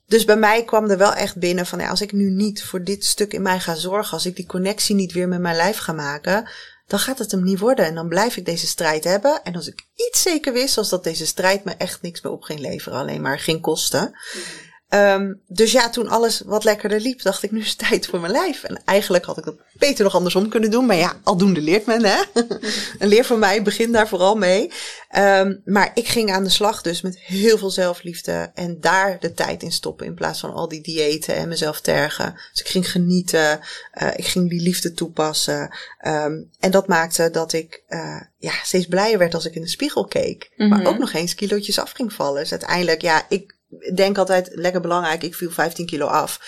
[0.06, 3.04] Dus bij mij kwam er wel echt binnen van, als ik nu niet voor dit
[3.04, 5.92] stuk in mij ga zorgen, als ik die connectie niet weer met mijn lijf ga
[5.92, 6.50] maken,
[6.86, 7.84] dan gaat het hem niet worden.
[7.84, 9.42] En dan blijf ik deze strijd hebben.
[9.42, 12.42] En als ik iets zeker wist, was dat deze strijd me echt niks meer op
[12.42, 12.98] ging leveren.
[12.98, 14.18] Alleen maar ging kosten.
[14.92, 18.20] Ehm, dus ja, toen alles wat lekkerder liep, dacht ik, nu is het tijd voor
[18.20, 18.62] mijn lijf.
[18.62, 20.86] En eigenlijk had ik dat beter nog andersom kunnen doen.
[20.86, 22.20] Maar ja, aldoende leert men, hè.
[22.98, 24.70] Een leer van mij, begin daar vooral mee.
[25.08, 28.50] Ehm, maar ik ging aan de slag dus met heel veel zelfliefde.
[28.54, 32.34] En daar de tijd in stoppen in plaats van al die diëten en mezelf tergen.
[32.52, 33.60] Dus ik ging genieten.
[33.92, 35.70] eh, ik ging die liefde toepassen.
[35.98, 39.68] Ehm, en dat maakte dat ik eh, ja, steeds blijer werd als ik in de
[39.68, 40.50] spiegel keek.
[40.56, 40.86] Maar Mhm.
[40.86, 42.40] ook nog eens kilootjes af ging vallen.
[42.42, 43.60] Dus uiteindelijk, ja, ik
[43.94, 45.22] denk altijd lekker belangrijk.
[45.22, 46.40] Ik viel 15 kilo af.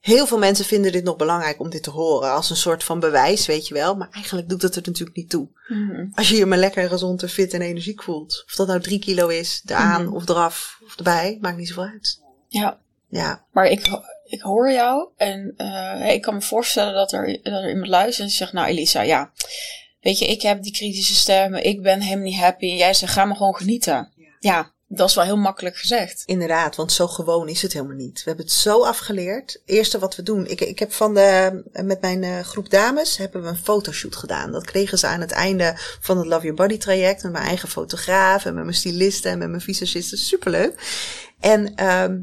[0.00, 2.32] Heel veel mensen vinden dit nog belangrijk om dit te horen.
[2.32, 3.94] Als een soort van bewijs, weet je wel.
[3.96, 5.48] Maar eigenlijk doet het er natuurlijk niet toe.
[5.68, 6.06] Mhm.
[6.14, 8.42] Als je je maar lekker gezond en fit en energiek voelt.
[8.46, 10.14] Of dat nou drie kilo is, eraan Mhm.
[10.14, 11.38] of eraf of erbij.
[11.40, 12.20] Maakt niet zoveel uit.
[12.48, 12.80] ja.
[13.12, 13.88] Ja, Maar ik,
[14.24, 18.28] ik hoor jou en eh, ik kan me voorstellen dat er, dat er iemand luistert
[18.28, 19.32] en zegt, nou Elisa, ja,
[20.00, 23.12] weet je, ik heb die kritische stemmen, ik ben helemaal niet happy en jij zegt,
[23.12, 24.12] ga maar gewoon genieten.
[24.40, 26.22] Ja, dat is wel heel makkelijk gezegd.
[26.26, 26.76] inderdaad.
[26.76, 28.18] Want zo gewoon is het helemaal niet.
[28.18, 29.60] We hebben het zo afgeleerd.
[29.64, 30.46] Eerste wat we doen.
[30.46, 34.52] Ik, ik heb van de, met mijn eh, groep dames hebben we een fotoshoot gedaan.
[34.52, 37.22] Dat kregen ze aan het einde van het Love Your Body traject.
[37.22, 40.16] Met mijn eigen fotograaf en met mijn styliste en met mijn visagiste.
[40.16, 40.74] Superleuk.
[41.40, 42.18] En ehm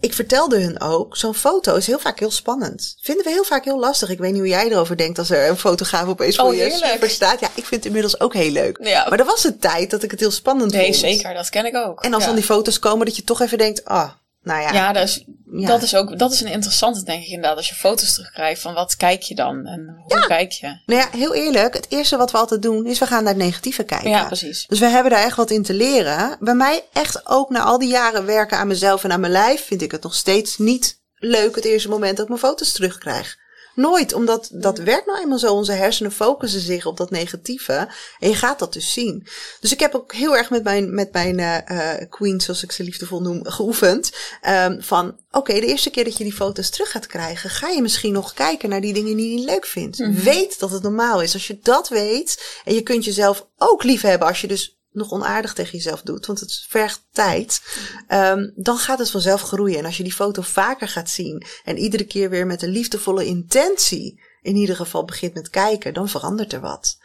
[0.00, 2.96] ik vertelde hun ook, zo'n foto is heel vaak heel spannend.
[3.00, 4.08] Vinden we heel vaak heel lastig.
[4.10, 6.60] Ik weet niet hoe jij erover denkt als er een fotograaf opeens voor Oh, je
[6.60, 6.92] heerlijk.
[6.92, 7.40] super staat.
[7.40, 8.78] Ja, ik vind het inmiddels ook heel leuk.
[8.82, 10.96] Ja, Maar er was een tijd dat ik het heel spannend nee, vond.
[10.96, 12.02] zeker, dat ken ik ook.
[12.04, 12.28] En als ja.
[12.28, 14.10] dan die foto's komen, dat je toch even denkt, ah,
[14.42, 15.66] Nou ja, Ja, dus ja.
[15.66, 17.56] dat is ook dat is een interessante, denk ik inderdaad.
[17.56, 20.80] Als je foto's terugkrijgt van wat kijk je dan en hoe kijk je.
[20.86, 23.42] Nou ja, heel eerlijk, het eerste wat we altijd doen is we gaan naar het
[23.42, 24.10] negatieve kijken.
[24.10, 24.66] Ja, precies.
[24.66, 26.36] Dus we hebben daar echt wat in te leren.
[26.40, 29.66] Bij mij echt ook na al die jaren werken aan mezelf en aan mijn lijf
[29.66, 33.36] vind ik het nog steeds niet leuk het eerste moment dat ik mijn foto's terugkrijg.
[33.80, 35.54] Nooit, omdat dat werkt nou eenmaal zo.
[35.54, 37.88] Onze hersenen focussen zich op dat negatieve.
[38.18, 39.26] En je gaat dat dus zien.
[39.60, 42.84] Dus ik heb ook heel erg met mijn, met mijn eh, queen, zoals ik ze
[42.84, 44.12] liefdevol noem, geoefend.
[44.40, 47.82] Ehm, van, oké, de eerste keer dat je die foto's terug gaat krijgen, ga je
[47.82, 49.96] misschien nog kijken naar die dingen die je niet leuk vindt.
[50.22, 51.34] Weet dat het normaal is.
[51.34, 55.12] Als je dat weet, en je kunt jezelf ook lief hebben als je dus nog
[55.12, 57.60] onaardig tegen jezelf doet, want het vergt tijd,
[58.06, 59.78] ehm, dan gaat het vanzelf groeien.
[59.78, 63.24] En als je die foto vaker gaat zien en iedere keer weer met een liefdevolle
[63.24, 66.98] intentie in ieder geval begint met kijken, dan verandert er wat.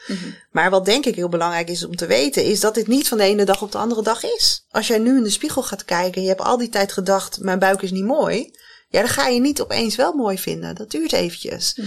[0.52, 3.18] Maar wat denk ik heel belangrijk is om te weten, is dat dit niet van
[3.18, 4.66] de ene dag op de andere dag is.
[4.72, 7.40] Als jij nu in de spiegel gaat kijken en je hebt al die tijd gedacht,
[7.40, 8.52] mijn buik is niet mooi,
[8.90, 10.76] ja, dan ga je niet opeens wel mooi vinden.
[10.76, 11.80] Dat duurt eventjes.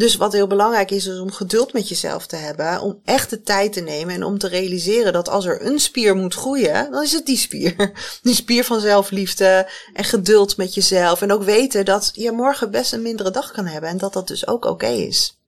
[0.00, 2.80] Dus wat heel belangrijk is, is om geduld met jezelf te hebben.
[2.80, 6.16] Om echt de tijd te nemen en om te realiseren dat als er een spier
[6.16, 7.92] moet groeien, dan is het die spier.
[8.22, 11.22] Die spier van zelfliefde en geduld met jezelf.
[11.22, 14.28] En ook weten dat je morgen best een mindere dag kan hebben en dat dat
[14.28, 15.38] dus ook oké is.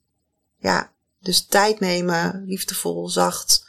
[0.58, 3.64] Ja, dus tijd nemen, liefdevol, zacht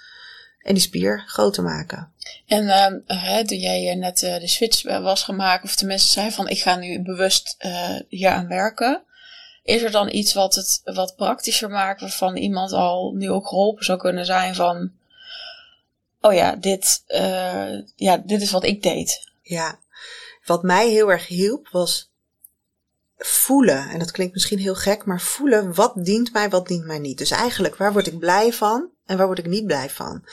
[0.59, 2.11] en die spier groter maken.
[2.45, 2.67] En
[3.05, 6.47] hè, toen jij eh, net eh, de switch eh, was gemaakt, of tenminste zei van
[6.47, 7.55] ik ga nu bewust
[8.09, 9.03] hier aan werken.
[9.63, 13.85] Is er dan iets wat het wat praktischer maakt, waarvan iemand al nu ook geholpen
[13.85, 14.91] zou kunnen zijn van,
[16.21, 19.31] oh ja, dit, eh, ja, dit is wat ik deed.
[19.41, 19.79] Ja,
[20.45, 22.11] wat mij heel erg hielp was
[23.17, 23.89] voelen.
[23.89, 27.17] En dat klinkt misschien heel gek, maar voelen wat dient mij, wat dient mij niet.
[27.17, 30.23] Dus eigenlijk, waar word ik blij van en waar word ik niet blij van?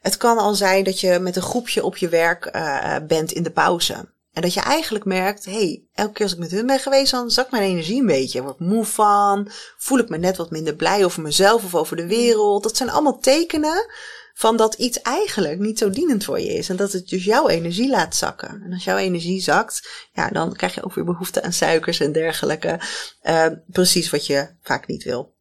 [0.00, 3.42] Het kan al zijn dat je met een groepje op je werk uh, bent in
[3.42, 4.08] de pauze.
[4.36, 7.10] En dat je eigenlijk merkt, hé, hey, elke keer als ik met hun ben geweest,
[7.10, 8.42] dan zakt mijn energie een beetje.
[8.42, 11.96] Word ik moe van, voel ik me net wat minder blij over mezelf of over
[11.96, 12.62] de wereld.
[12.62, 13.86] Dat zijn allemaal tekenen
[14.34, 16.68] van dat iets eigenlijk niet zo dienend voor je is.
[16.68, 18.62] En dat het dus jouw energie laat zakken.
[18.64, 22.12] En als jouw energie zakt, ja, dan krijg je ook weer behoefte aan suikers en
[22.12, 22.80] dergelijke.
[23.22, 25.35] Uh, precies wat je vaak niet wil.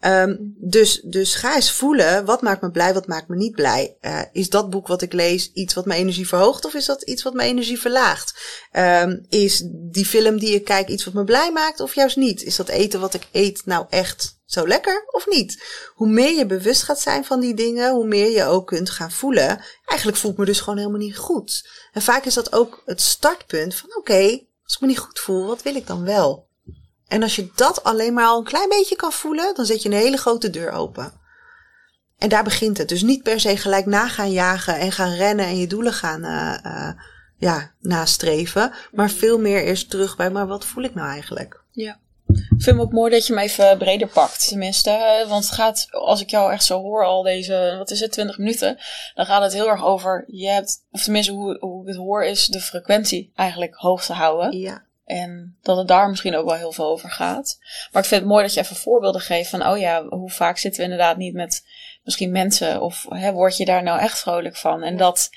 [0.00, 3.96] Um, dus, dus ga eens voelen, wat maakt me blij, wat maakt me niet blij.
[4.00, 7.02] Uh, is dat boek wat ik lees iets wat mijn energie verhoogt of is dat
[7.02, 8.34] iets wat mijn energie verlaagt?
[8.72, 12.42] Um, is die film die ik kijk iets wat me blij maakt of juist niet?
[12.42, 15.62] Is dat eten wat ik eet nou echt zo lekker of niet?
[15.94, 19.10] Hoe meer je bewust gaat zijn van die dingen, hoe meer je ook kunt gaan
[19.10, 19.64] voelen.
[19.84, 21.68] Eigenlijk voel ik me dus gewoon helemaal niet goed.
[21.92, 25.46] En vaak is dat ook het startpunt van oké, als ik me niet goed voel,
[25.46, 26.48] wat wil ik dan wel?
[27.10, 29.88] En als je dat alleen maar al een klein beetje kan voelen, dan zet je
[29.88, 31.12] een hele grote deur open.
[32.18, 32.88] En daar begint het.
[32.88, 36.24] Dus niet per se gelijk na gaan jagen en gaan rennen en je doelen gaan
[36.24, 36.90] uh, uh,
[37.38, 38.72] ja, nastreven.
[38.92, 41.62] Maar veel meer eerst terug bij, maar wat voel ik nou eigenlijk?
[41.70, 41.98] Ja.
[42.26, 45.24] Ik vind het ook mooi dat je hem even breder pakt, tenminste.
[45.28, 48.38] Want het gaat, als ik jou echt zo hoor, al deze, wat is het, 20
[48.38, 48.78] minuten,
[49.14, 52.24] dan gaat het heel erg over, je hebt, of tenminste hoe, hoe ik het hoor,
[52.24, 54.58] is de frequentie eigenlijk hoog te houden.
[54.58, 54.88] Ja.
[55.10, 57.58] En dat het daar misschien ook wel heel veel over gaat.
[57.92, 60.58] Maar ik vind het mooi dat je even voorbeelden geeft van, oh ja, hoe vaak
[60.58, 61.66] zitten we inderdaad niet met
[62.04, 64.82] misschien mensen of hè, word je daar nou echt vrolijk van?
[64.82, 65.30] En dat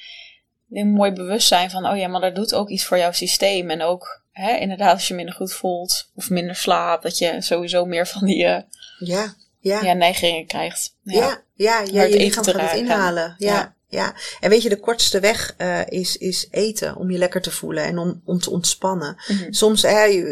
[0.69, 3.69] een mooi bewustzijn van, oh ja, maar dat doet ook iets voor jouw systeem.
[3.69, 7.85] En ook hè, inderdaad als je minder goed voelt of minder slaapt, dat je sowieso
[7.85, 8.59] meer van die uh,
[8.99, 9.81] ja, ja.
[9.81, 10.95] Ja, neigingen krijgt.
[11.03, 13.35] Ja, ja, ja, ja je lichaam gaat het inhalen.
[13.37, 13.75] ja.
[13.93, 14.15] Ja.
[14.39, 17.83] En weet je, de kortste weg uh, is, is eten om je lekker te voelen
[17.83, 19.17] en om, om te ontspannen.
[19.27, 19.53] Mm -hmm.
[19.53, 20.23] Soms, hè,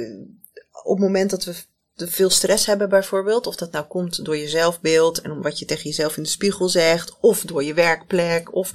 [0.83, 1.53] op het moment dat we
[1.95, 5.65] veel stress hebben bijvoorbeeld, of dat nou komt door je zelfbeeld en om wat je
[5.65, 8.71] tegen jezelf in de spiegel zegt, of door je werkplek, of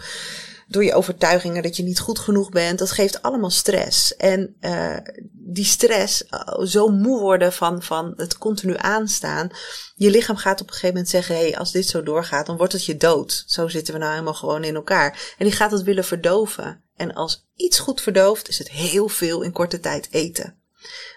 [0.66, 4.16] door je overtuigingen dat je niet goed genoeg bent, dat geeft allemaal stress.
[4.16, 4.96] En uh,
[5.32, 9.50] die stress, uh, zo moe worden van, van het continu aanstaan,
[9.94, 12.56] je lichaam gaat op een gegeven moment zeggen, hé, hey, als dit zo doorgaat, dan
[12.56, 13.44] wordt het je dood.
[13.46, 15.34] Zo zitten we nou helemaal gewoon in elkaar.
[15.38, 16.84] En die gaat het willen verdoven.
[16.96, 20.60] En als iets goed verdooft, is het heel veel in korte tijd eten.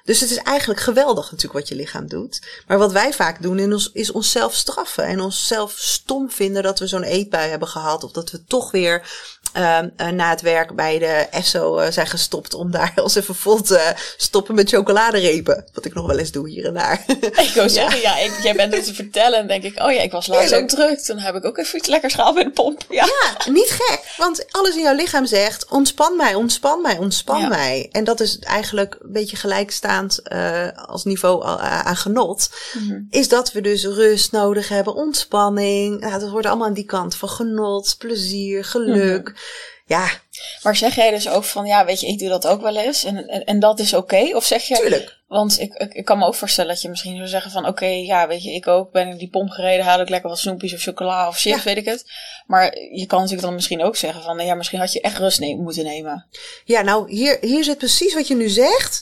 [0.04, 2.42] Dus het is eigenlijk geweldig natuurlijk wat je lichaam doet.
[2.68, 5.04] Maar wat wij vaak doen is, is onszelf straffen.
[5.04, 8.04] En onszelf stom vinden dat we zo'n eetbui hebben gehad.
[8.04, 9.12] Of dat we toch weer
[9.58, 12.54] uh, na het werk bij de Esso uh, zijn gestopt.
[12.54, 15.66] Om daar eens even vol te stoppen met chocoladerepen.
[15.74, 17.04] Wat ik nog wel eens doe hier en daar.
[17.50, 19.40] Ik wou zeggen, ja, ik, jij bent het te vertellen.
[19.40, 21.06] En denk ik, oh ja, ik was laatst ook druk.
[21.06, 22.86] Dan heb ik ook even iets lekkers gehaald bij de pomp.
[22.90, 23.06] Ja.
[23.06, 24.14] ja, niet gek.
[24.18, 27.48] Want alles in jouw lichaam zegt, ontspan mij, ontspan mij, ontspan ja.
[27.48, 27.90] mij.
[27.92, 33.08] En dat is eigenlijk een beetje gelijkstaand uh, als niveau aan genot, mm -hmm.
[33.10, 36.00] is dat we dus rust nodig hebben, ontspanning.
[36.00, 39.28] Nou, dat wordt allemaal aan die kant van genot, plezier, geluk.
[39.28, 39.38] Mm -hmm.
[39.88, 40.08] Ja,
[40.64, 43.04] Maar zeg jij dus ook van, ja, weet je, ik doe dat ook wel eens
[43.04, 44.30] en, en, en dat is oké?
[44.36, 45.18] Of zeg je, tuurlijk.
[45.28, 47.86] want ik, ik, ik kan me ook voorstellen dat je misschien zou zeggen van, oké,
[47.86, 50.74] ja, weet je, ik ook, ben ik die pomp gereden, haal ik lekker wat snoepjes
[50.74, 51.64] of chocola of chips, Ja.
[51.64, 52.06] weet ik het.
[52.48, 55.40] Maar je kan natuurlijk dan misschien ook zeggen van, ja, misschien had je echt rust
[55.40, 56.26] moeten nemen.
[56.66, 59.02] Ja, nou, hier, hier zit precies wat je nu zegt.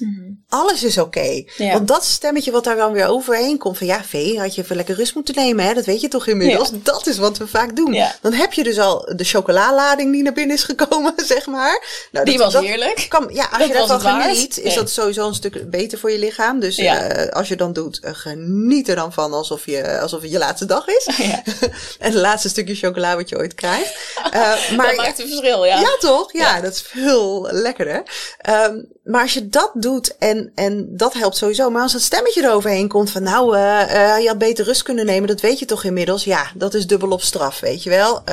[0.49, 1.43] Alles is oké.
[1.57, 1.71] Ja.
[1.73, 4.75] Want dat stemmetje wat daar dan weer overheen komt van ja, Vee, had je even
[4.75, 5.73] lekker rust moeten nemen, hè?
[5.73, 6.71] Dat weet je toch inmiddels?
[6.83, 8.03] Dat is wat we vaak doen.
[8.21, 11.85] Dan heb je dus al de chocolalading die naar binnen is gekomen, zeg maar.
[12.11, 13.05] Nou, Die dat- was dat heerlijk.
[13.09, 14.75] Kan, ja, als Dat je daarvan geniet, is Nee.
[14.75, 16.59] dat sowieso een stuk beter voor je lichaam.
[16.59, 17.01] Dus Ja.
[17.01, 20.37] eh, als je dan doet, eh, geniet er dan van alsof, je, alsof het je
[20.37, 21.05] laatste dag is.
[21.17, 21.43] Ja.
[21.99, 23.93] en het laatste stukje chocola wat je ooit krijgt.
[24.31, 24.31] Eh,
[24.75, 25.79] maar dat maakt een verschil, ja.
[25.79, 26.33] ja, toch?
[26.33, 28.03] Ja, dat is veel lekkerder.
[28.41, 31.69] Ehm, maar als je dat doet en, en dat helpt sowieso.
[31.69, 35.27] Maar als dat stemmetje eroverheen komt van nou, je had beter rust kunnen nemen.
[35.27, 36.23] Dat weet je toch inmiddels?
[36.23, 38.23] Ja, dat is dubbel op straf, weet je wel.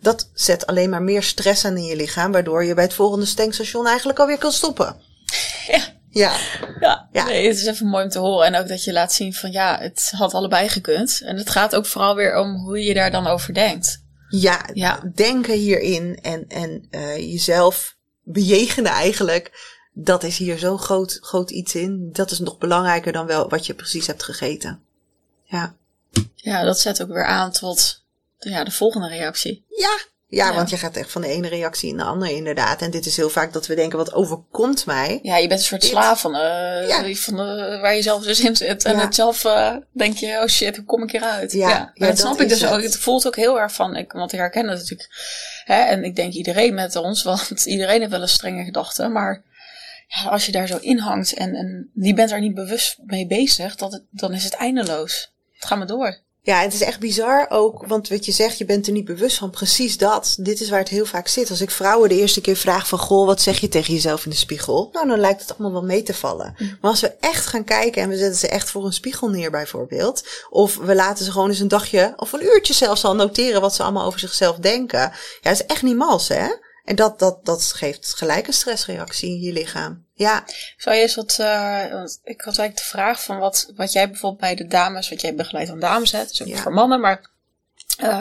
[0.00, 2.32] Dat zet alleen maar meer stress aan in je lichaam.
[2.34, 4.96] Waardoor je bij het volgende tankstation eigenlijk alweer kan stoppen.
[5.66, 5.92] Ja.
[6.10, 6.36] Ja,
[6.80, 7.24] Ja, Ja.
[7.24, 8.46] Nee, het is even mooi om te horen.
[8.46, 11.20] En ook dat je laat zien van ja, het had allebei gekund.
[11.24, 14.02] En het gaat ook vooral weer om hoe je daar dan over denkt.
[14.28, 15.00] ja, Ja.
[15.14, 19.72] denken hierin en, en eh, jezelf bejegenen eigenlijk.
[19.92, 22.08] Dat is hier zo'n groot, groot iets in.
[22.12, 24.82] Dat is nog belangrijker dan wel wat je precies hebt gegeten.
[25.44, 25.74] Ja.
[26.34, 28.02] Ja, dat zet ook weer aan tot
[28.38, 29.64] ja, de volgende reactie.
[29.68, 29.98] Ja.
[30.26, 30.54] Ja, Ja.
[30.54, 32.82] want je gaat echt van de ene reactie in de andere inderdaad.
[32.82, 35.18] En dit is heel vaak dat we denken, wat overkomt mij?
[35.22, 37.14] Ja, je bent een soort Dit- slaaf van, eh, Ja.
[37.14, 38.84] van eh, waar je zelf dus in zit.
[38.84, 39.00] En Ja.
[39.00, 41.52] het zelf eh, denk je, oh shit, hoe kom ik hieruit?
[41.52, 41.90] Ja, ja.
[41.94, 42.82] dat dat snap ik dus ook.
[42.82, 42.96] het.
[42.96, 45.08] Voelt ook heel erg van, ik, want ik herken het natuurlijk.
[45.64, 49.08] Hè, en ik denk iedereen met ons, want iedereen heeft wel een strenge gedachte.
[49.08, 49.42] Maar
[50.08, 53.26] ja, als je daar zo in hangt en, en die bent er niet bewust mee
[53.26, 55.32] bezig, dat het, dan is het eindeloos.
[55.52, 56.18] Het gaat maar door.
[56.46, 59.38] Ja, het is echt bizar ook, want wat je zegt, je bent er niet bewust
[59.38, 59.50] van.
[59.50, 60.36] Precies dat.
[60.40, 61.50] Dit is waar het heel vaak zit.
[61.50, 64.30] Als ik vrouwen de eerste keer vraag van, goh, wat zeg je tegen jezelf in
[64.30, 64.88] de spiegel?
[64.92, 66.54] Nou, dan lijkt het allemaal wel mee te vallen.
[66.58, 69.50] Maar als we echt gaan kijken en we zetten ze echt voor een spiegel neer
[69.50, 70.24] bijvoorbeeld.
[70.50, 73.74] Of we laten ze gewoon eens een dagje, of een uurtje zelfs al noteren wat
[73.74, 75.00] ze allemaal over zichzelf denken.
[75.00, 76.46] Ja, dat is echt niet mals, hè?
[76.84, 80.03] En dat, dat, dat geeft gelijk een stressreactie in je lichaam.
[80.16, 80.44] Ja,
[80.76, 84.08] Zou je eens wat, eh, want ik had eigenlijk de vraag van wat, wat jij
[84.08, 86.56] bijvoorbeeld bij de dames, wat jij begeleidt aan dames hebt, dus ook Ja.
[86.62, 87.30] voor mannen, maar
[87.98, 88.20] eh,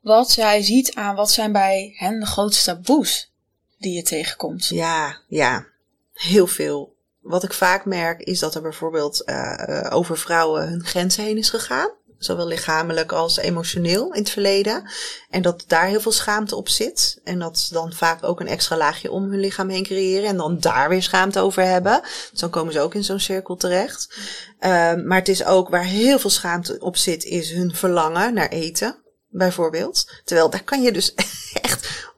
[0.00, 3.30] wat jij ziet aan wat zijn bij hen de grootste taboes
[3.78, 4.66] die je tegenkomt.
[4.66, 5.66] Ja, ja,
[6.12, 6.94] heel veel.
[7.20, 11.50] Wat ik vaak merk is dat er bijvoorbeeld eh, over vrouwen hun grenzen heen is
[11.50, 11.90] gegaan.
[12.24, 14.90] Zowel lichamelijk als emotioneel in het verleden.
[15.30, 17.20] En dat daar heel veel schaamte op zit.
[17.24, 20.28] En dat ze dan vaak ook een extra laagje om hun lichaam heen creëren.
[20.28, 22.00] En dan daar weer schaamte over hebben.
[22.30, 24.16] Dus dan komen ze ook in zo'n cirkel terecht.
[24.58, 28.48] Ehm, maar het is ook waar heel veel schaamte op zit, is hun verlangen naar
[28.48, 29.02] eten.
[29.28, 30.20] Bijvoorbeeld.
[30.24, 31.14] Terwijl daar kan je dus
[31.62, 32.12] echt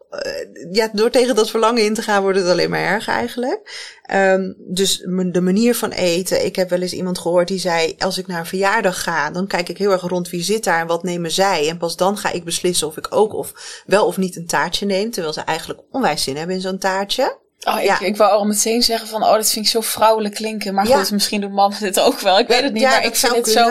[0.73, 3.95] ja, door tegen dat verlangen in te gaan, wordt het alleen maar erger eigenlijk.
[4.03, 4.99] Ehm, dus
[5.33, 6.45] de manier van eten.
[6.45, 9.47] Ik heb wel eens iemand gehoord die zei: Als ik naar een verjaardag ga, dan
[9.47, 11.69] kijk ik heel erg rond wie zit daar en wat nemen zij.
[11.69, 14.87] En pas dan ga ik beslissen of ik ook of wel of niet een taartje
[14.87, 15.11] neem.
[15.11, 17.45] Terwijl ze eigenlijk onwijs zin hebben in zo'n taartje.
[17.69, 18.01] Oh, ik, Ja.
[18.01, 20.75] ik wou al meteen zeggen van, oh, dat vind ik zo vrouwelijk klinken.
[20.75, 20.99] Maar Ja.
[20.99, 22.39] goed, misschien doen mannen dit ook wel.
[22.39, 23.71] Ik weet het niet, ja, maar ik vind het zo...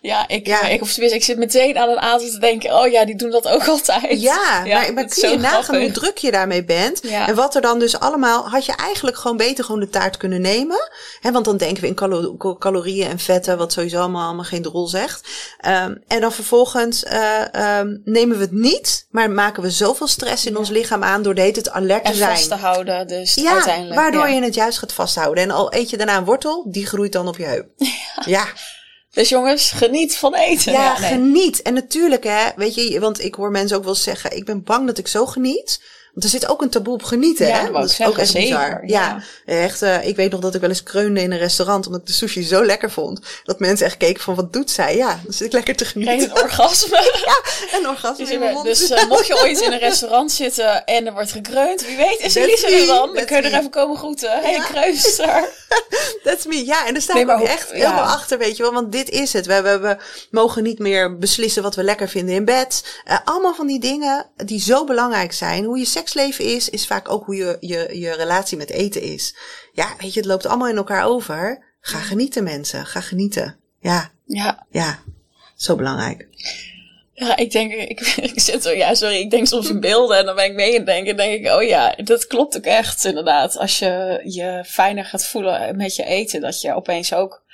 [0.00, 0.28] Ja.
[0.28, 3.16] Ik, ik, of tenminste, ik zit meteen aan een aantal te denken, oh ja, die
[3.16, 4.20] doen dat ook altijd.
[4.20, 7.00] Ja, maar, maar kun je nagaan hoe druk je daarmee bent.
[7.00, 10.40] En wat er dan dus allemaal, had je eigenlijk gewoon beter gewoon de taart kunnen
[10.40, 10.90] nemen.
[11.20, 14.44] Hè, want dan denken we in calo- cal- calorieën en vetten, wat sowieso allemaal, allemaal
[14.44, 15.28] geen rol zegt.
[15.60, 20.46] Ehm, en dan vervolgens eh, ehm, nemen we het niet, maar maken we zoveel stress
[20.46, 22.30] in ons lichaam aan door de hele tijd alert te En zijn.
[22.36, 23.94] vast te houden, dus ja, uiteindelijk.
[23.94, 24.34] waardoor ja.
[24.34, 25.44] je het juist gaat vasthouden.
[25.44, 27.68] En al eet je daarna een wortel, die groeit dan op je heup.
[28.24, 28.46] ja.
[29.10, 30.72] Dus jongens, geniet van eten.
[30.72, 31.08] Ja, nee.
[31.08, 31.62] geniet.
[31.62, 34.86] En natuurlijk, hè, weet je, want ik hoor mensen ook wel zeggen: ik ben bang
[34.86, 35.80] dat ik zo geniet.
[36.16, 37.72] Want er zit ook een taboe op genieten, Ja, hè?
[37.72, 38.60] dat is ook echt bizar.
[38.70, 39.82] zeker, Ja, echt.
[39.82, 42.12] eh, ik weet nog dat ik wel eens kreunde in een restaurant omdat ik de
[42.12, 43.20] sushi zo lekker vond.
[43.44, 44.96] Dat mensen echt keken van wat doet zij?
[44.96, 46.36] Ja, dan zit ik lekker te Krijg genieten.
[46.36, 47.24] een orgasme.
[47.72, 48.64] En orgasme Dus, in mijn mond.
[48.66, 52.18] dus eh, mocht je ooit in een restaurant zitten en er wordt gekreund, wie weet
[52.20, 53.14] is Elise er dan.
[53.14, 54.30] Dan kun je er even komen groeten.
[54.30, 54.64] Hé, hey, Ja.
[54.64, 55.48] kruister.
[56.24, 56.64] That's me.
[56.66, 57.74] Ja, en daar sta Nee, ik echt ja.
[57.76, 58.72] helemaal achter, weet je wel.
[58.72, 59.46] Want dit is het.
[59.46, 59.96] We, we, we
[60.30, 62.84] mogen niet meer beslissen wat we lekker vinden in bed.
[63.04, 65.64] Eh, allemaal van die dingen die zo belangrijk zijn.
[65.64, 69.36] Hoe je seksleven is, is vaak ook hoe je, je, je relatie met eten is.
[69.72, 71.64] Ja, weet je, het loopt allemaal in elkaar over.
[71.80, 72.86] Ga genieten, mensen.
[72.86, 73.56] Ga genieten.
[73.80, 74.98] Ja, Ja, ja.
[75.56, 76.28] Zo belangrijk.
[77.12, 78.00] ja, ik denk, ik,
[78.32, 80.76] ik zit zo, ja, sorry, ik denk soms in beelden en dan ben ik mee
[80.76, 83.58] en denk, en denk ik, oh ja, dat klopt ook echt, inderdaad.
[83.58, 87.44] Als je je fijner gaat voelen met je eten, dat je opeens ook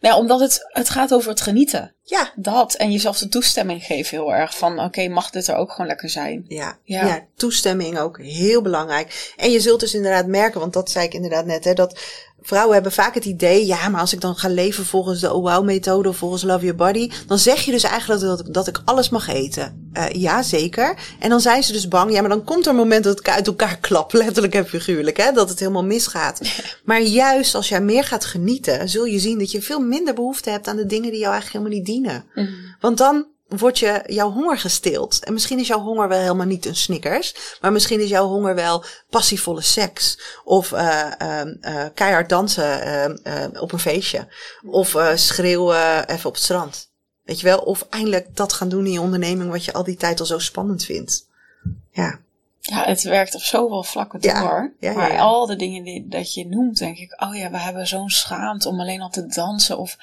[0.00, 1.94] Nou, ja, omdat het, het gaat over het genieten.
[2.02, 2.32] Ja.
[2.36, 2.74] Dat.
[2.74, 4.56] En jezelf de toestemming geven heel erg.
[4.56, 6.44] Van oké, mag dit er ook gewoon lekker zijn?
[6.48, 7.06] Ja, Ja.
[7.06, 7.26] ja.
[7.36, 9.32] toestemming ook heel belangrijk.
[9.36, 12.00] En je zult dus inderdaad merken, want dat zei ik inderdaad net, hè, dat
[12.46, 16.08] vrouwen hebben vaak het idee, ja, maar als ik dan ga leven volgens de OWOW-methode
[16.08, 19.08] of volgens Love Your Body, dan zeg je dus eigenlijk dat, ik- dat ik alles
[19.08, 19.88] mag eten.
[19.92, 20.94] Eh, ja, zeker.
[21.18, 23.28] En dan zijn ze dus bang, ja, maar dan komt er een moment dat het
[23.28, 26.40] uit elkaar klapt, letterlijk en figuurlijk, hè, dat het helemaal misgaat.
[26.84, 30.50] Maar juist als jij meer gaat genieten, zul je zien dat je veel minder behoefte
[30.50, 32.24] hebt aan de dingen die jou eigenlijk helemaal niet dienen.
[32.80, 35.24] Want dan wordt je, jouw honger gestild.
[35.24, 37.34] En misschien is jouw honger wel helemaal niet een Snickers.
[37.60, 40.18] Maar misschien is jouw honger wel passievolle seks.
[40.44, 44.28] Of eh ehm, eh, keihard dansen ehm, eh, op een feestje.
[44.70, 46.90] Of schreeuwen even op het strand.
[47.22, 47.58] Weet je wel?
[47.58, 50.38] Of eindelijk dat gaan doen in je onderneming wat je al die tijd al zo
[50.38, 51.28] spannend vindt.
[51.90, 52.18] Ja,
[52.60, 54.32] Ja, het werkt op zoveel vlakken door.
[54.32, 55.18] ja, ja, maar ja.
[55.18, 58.68] al de dingen die, dat je noemt, denk ik, oh ja, we hebben zo'n schaamte
[58.68, 59.78] om alleen al te dansen.
[59.78, 59.96] Of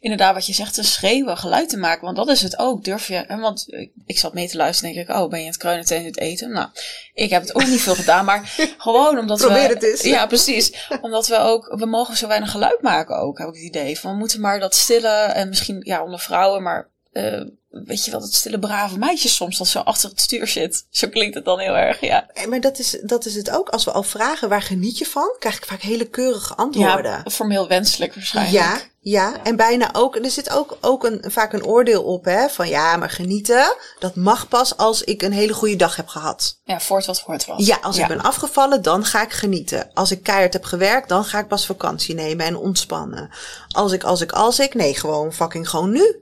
[0.00, 2.04] inderdaad, wat je zegt, te schreeuwen, geluid te maken.
[2.04, 2.84] Want dat is het ook.
[2.84, 5.46] Durf je, en want ik, ik zat mee te luisteren, denk ik, oh, ben je
[5.46, 6.52] het kruinen tijdens het eten?
[6.52, 6.68] Nou,
[7.14, 9.74] ik heb het ook niet veel gedaan, maar gewoon omdat Probeer we...
[9.74, 10.02] het eens.
[10.02, 10.88] Ja, precies.
[11.00, 13.98] Omdat we ook, we mogen zo weinig geluid maken ook, heb ik het idee.
[13.98, 16.88] Van, we moeten maar dat stille, en misschien, ja, onder vrouwen, maar...
[17.12, 20.86] eh, weet je wel, dat stille brave meisje soms dat zo achter het stuur zit.
[20.90, 22.28] Zo klinkt het dan heel erg, ja.
[22.28, 23.68] Eh, maar dat is, dat is het ook.
[23.68, 27.10] Als we al vragen waar geniet je van, krijg ik vaak hele keurige antwoorden.
[27.24, 28.56] Ja, formeel wenselijk waarschijnlijk.
[28.64, 30.16] Ja, ja, en bijna ook.
[30.16, 32.48] Er zit ook, ook een, vaak een oordeel op, hè?
[32.48, 36.60] Van ja, maar genieten, dat mag pas als ik een hele goede dag heb gehad.
[36.64, 37.66] Ja, voort wat voort was.
[37.66, 39.90] Ja, als ik ben afgevallen, dan ga ik genieten.
[39.94, 43.30] Als ik keihard heb gewerkt, dan ga ik pas vakantie nemen en ontspannen.
[43.68, 46.16] Als ik, als ik, als ik, nee, gewoon fucking gewoon nu.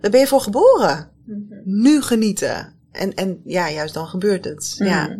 [0.00, 1.10] Daar ben je voor geboren.
[1.64, 2.74] Nu genieten.
[2.92, 4.74] En, en ja, juist dan gebeurt het.
[4.78, 5.10] Ja, Mhm.
[5.10, 5.16] ja,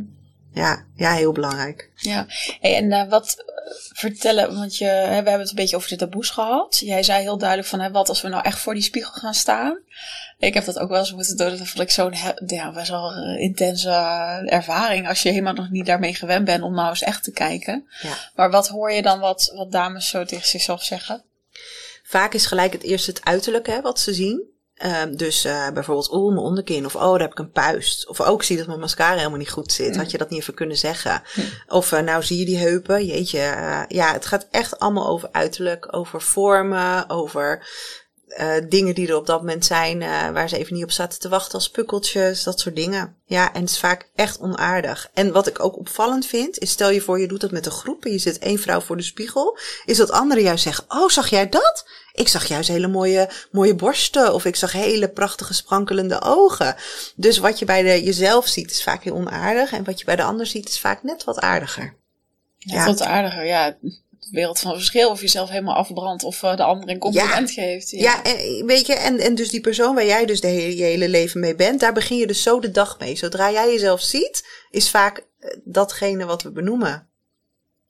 [0.95, 1.91] ja, heel belangrijk.
[1.95, 2.27] Ja,
[2.61, 3.55] hey, en eh, wat eh,
[3.93, 6.79] vertellen, want je, hè, we hebben het een beetje over de taboes gehad.
[6.79, 9.35] Jij zei heel duidelijk van, hè, wat als we nou echt voor die spiegel gaan
[9.35, 9.79] staan?
[10.39, 12.15] Ik heb dat ook wel eens moeten doen, dat vond ik zo'n
[12.47, 13.91] ja, best wel eh, intense
[14.47, 15.09] ervaring.
[15.09, 17.89] Als je helemaal nog niet daarmee gewend bent om nou eens echt te kijken.
[18.03, 18.13] Ja.
[18.35, 21.25] Maar wat hoor je dan wat, wat dames zo tegen zichzelf zeggen?
[22.03, 24.55] Vaak is gelijk het eerst het uiterlijke hè, wat ze zien.
[24.77, 26.85] Ehm, dus eh, bijvoorbeeld, oh, mijn onderkin.
[26.85, 28.09] Of, oh, daar heb ik een puist.
[28.09, 29.97] Of ook, zie dat mijn mascara helemaal niet goed zit.
[29.97, 31.23] Had je dat niet even kunnen zeggen?
[31.69, 33.07] Of, eh, nou, zie je die heupen?
[33.07, 33.39] Jeetje.
[33.39, 35.95] eh, ja, het gaat echt allemaal over uiterlijk.
[35.95, 37.11] Over vormen.
[37.11, 37.67] Over
[38.27, 40.03] eh, dingen die er op dat moment zijn.
[40.03, 41.55] eh, waar ze even niet op zaten te wachten.
[41.55, 42.43] Als pukkeltjes.
[42.43, 43.17] Dat soort dingen.
[43.25, 45.11] Ja, en het is vaak echt onaardig.
[45.15, 46.59] En wat ik ook opvallend vind.
[46.59, 48.05] Is stel je voor, je doet dat met een groep.
[48.05, 49.59] En je zit één vrouw voor de spiegel.
[49.85, 51.87] Is dat anderen juist zeggen, oh, zag jij dat?
[52.13, 54.35] Ik zag juist hele mooie, mooie borsten.
[54.35, 56.77] Of ik zag hele prachtige sprankelende ogen.
[57.17, 59.73] Dus wat je bij de, jezelf ziet is vaak heel onaardig.
[59.73, 61.95] En wat je bij de ander ziet is vaak net wat aardiger.
[62.59, 62.87] Ja, Ja.
[62.87, 63.77] Wat aardiger, ja.
[64.31, 67.91] Wereld van verschil, of je jezelf helemaal afbrandt of eh, de ander een compliment geeft.
[67.91, 70.83] Ja, en, weet je, en, en dus die persoon waar jij dus de hele, je
[70.83, 73.17] hele leven mee bent, daar begin je dus zo de dag mee.
[73.17, 77.09] Zodra jij jezelf ziet, is vaak eh, datgene wat we benoemen.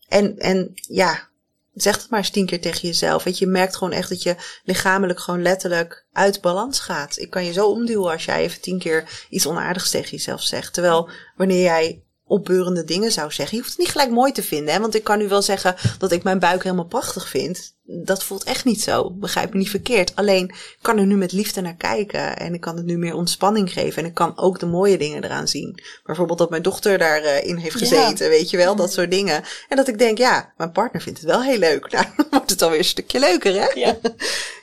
[0.09, 1.29] En, en ja,
[1.75, 3.25] zeg het maar eens tien keer tegen jezelf.
[3.25, 7.19] Weet je, je merkt gewoon echt dat je lichamelijk gewoon letterlijk uit balans gaat.
[7.19, 10.73] Ik kan je zo omduwen als jij even tien keer iets onaardigs tegen jezelf zegt.
[10.73, 13.57] Terwijl wanneer jij opbeurende dingen zou zeggen.
[13.57, 14.75] Je hoeft het niet gelijk mooi te vinden.
[14.75, 14.81] Hè?
[14.81, 17.75] Want ik kan nu wel zeggen dat ik mijn buik helemaal prachtig vind.
[17.83, 19.11] Dat voelt echt niet zo.
[19.11, 20.17] Begrijp me niet verkeerd.
[20.17, 22.37] Alleen ik kan er nu met liefde naar kijken.
[22.37, 24.03] En ik kan het nu meer ontspanning geven.
[24.03, 25.83] En ik kan ook de mooie dingen eraan zien.
[26.05, 27.87] Bijvoorbeeld dat mijn dochter daarin in heeft Ja.
[27.87, 28.29] gezeten.
[28.29, 29.45] Weet je wel, dat soort dingen.
[29.69, 31.91] En dat ik denk, ja, mijn partner vindt het wel heel leuk.
[31.93, 33.67] Nou, dan wordt het alweer een stukje leuker, hè?
[33.81, 33.97] Ja.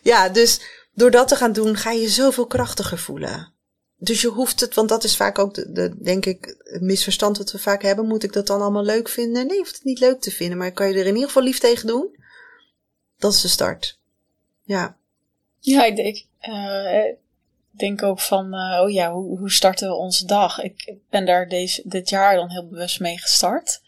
[0.01, 0.61] Ja, dus
[0.93, 3.53] door dat te gaan doen, ga je je zoveel krachtiger voelen.
[4.03, 7.37] Dus je hoeft het, want dat is vaak ook, de, de, denk ik, het misverstand
[7.37, 8.07] dat we vaak hebben.
[8.07, 9.47] Moet ik dat dan allemaal leuk vinden?
[9.47, 11.43] Nee, je hoeft het niet leuk te vinden, maar kan je er in ieder geval
[11.43, 12.15] lief tegen doen?
[13.17, 13.99] Dat is de start.
[14.63, 14.97] Ja,
[15.59, 17.15] Ja, ik denk, eh,
[17.71, 20.61] denk ook van, eh, oh ja, hoe, hoe starten we onze dag?
[20.61, 23.81] Ik ik ben daar deze, dit jaar dan heel bewust mee gestart.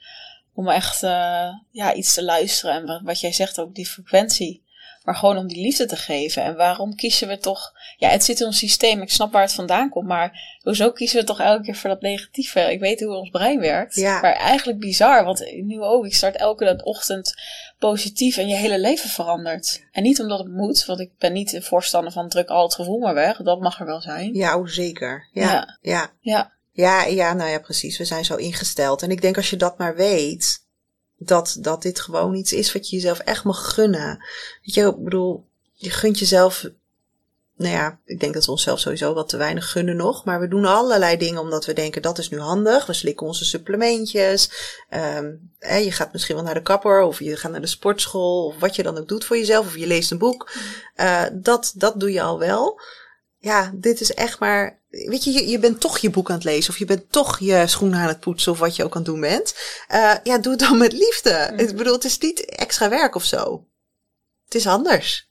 [0.54, 2.76] Om echt eh, ja, iets te luisteren.
[2.76, 4.64] En wat, wat jij zegt ook, die frequentie.
[5.06, 6.44] Maar gewoon om die liefde te geven.
[6.44, 7.74] En waarom kiezen we toch...
[7.98, 9.02] Ja, het zit in ons systeem.
[9.02, 10.08] Ik snap waar het vandaan komt.
[10.08, 12.72] Maar hoezo kiezen we toch elke keer voor dat negatieve?
[12.72, 13.96] Ik weet hoe ons brein werkt.
[13.96, 14.22] Ja.
[14.22, 15.24] Maar eigenlijk bizar.
[15.24, 16.06] Want nu ook.
[16.06, 17.34] Ik start elke ochtend
[17.80, 18.38] positief.
[18.38, 19.86] En je hele leven verandert.
[19.92, 20.86] En niet omdat het moet.
[20.86, 23.38] Want ik ben niet de voorstander van druk al het gevoel maar weg.
[23.38, 24.34] Dat mag er wel zijn.
[24.34, 25.30] ja, oh, zeker.
[25.32, 25.78] Ja, Ja.
[25.82, 26.12] ja.
[26.20, 26.54] Ja.
[26.72, 27.98] Ja, ja, nou ja, precies.
[27.98, 29.02] We zijn zo ingesteld.
[29.02, 30.65] En ik denk als je dat maar weet,
[31.18, 34.26] dat, dat dit gewoon iets is wat je jezelf echt mag gunnen.
[34.64, 36.70] Weet je, ik bedoel, je gunt jezelf
[37.58, 40.26] nou ja, ik denk dat we onszelf sowieso wat te weinig gunnen nog.
[40.26, 42.86] Maar we doen allerlei dingen omdat we denken dat is nu handig.
[42.86, 44.50] We slikken onze supplementjes.
[45.18, 48.46] Um, hè, je gaat misschien wel naar de kapper of je gaat naar de sportschool.
[48.46, 49.66] Of wat je dan ook doet voor jezelf.
[49.66, 50.52] Of je leest een boek.
[50.96, 52.80] Uh, dat, dat doe je al wel.
[53.46, 54.80] Ja, dit is echt maar.
[54.90, 56.70] Weet je, je, je bent toch je boek aan het lezen.
[56.70, 58.52] Of je bent toch je schoenen aan het poetsen.
[58.52, 59.56] Of wat je ook aan het doen bent.
[59.92, 61.50] Uh, ja, doe het dan met liefde.
[61.52, 61.60] Mm.
[61.60, 63.66] Ik bedoel, het is niet extra werk of zo.
[64.46, 65.30] Het is anders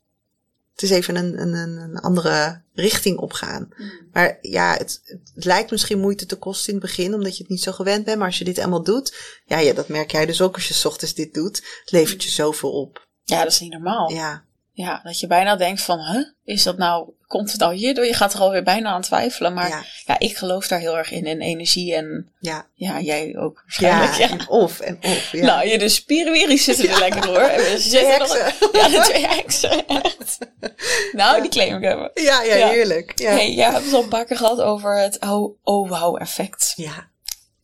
[0.75, 3.69] het is even een, een, een andere richting opgaan.
[3.77, 3.91] Mm.
[4.13, 7.51] Maar ja, het, het, lijkt misschien moeite te kosten in het begin, omdat je het
[7.51, 8.19] niet zo gewend bent.
[8.19, 10.75] Maar als je dit allemaal doet, ja, ja dat merk jij dus ook als je
[10.75, 11.57] s ochtends dit doet.
[11.57, 13.07] Het levert je zoveel op.
[13.25, 14.11] Ja, dat is niet normaal.
[14.11, 14.45] Ja.
[14.77, 18.07] Ja, dat je bijna denkt van, huh, is dat nou, komt het al hierdoor?
[18.07, 19.55] Je gaat er alweer bijna aan twijfelen.
[19.55, 19.85] Maar ja.
[20.05, 24.15] ja, ik geloof daar heel erg in, in energie en ja, ja jij ook waarschijnlijk.
[24.15, 25.33] Ja, En of en of.
[25.33, 25.45] Ja.
[25.45, 27.51] Nou, je de spieren zitten er lekker door.
[27.77, 28.53] Zitten heksen.
[28.73, 30.39] ja, de twee heksen, echt.
[31.13, 32.11] Nou, die claim ik hebben.
[32.15, 33.19] Ja, ja, heerlijk.
[33.21, 33.31] Ja.
[33.31, 36.73] Hey, jij hebt het al een paar keer gehad over het oh, oh wow effect.
[36.77, 37.09] Ja.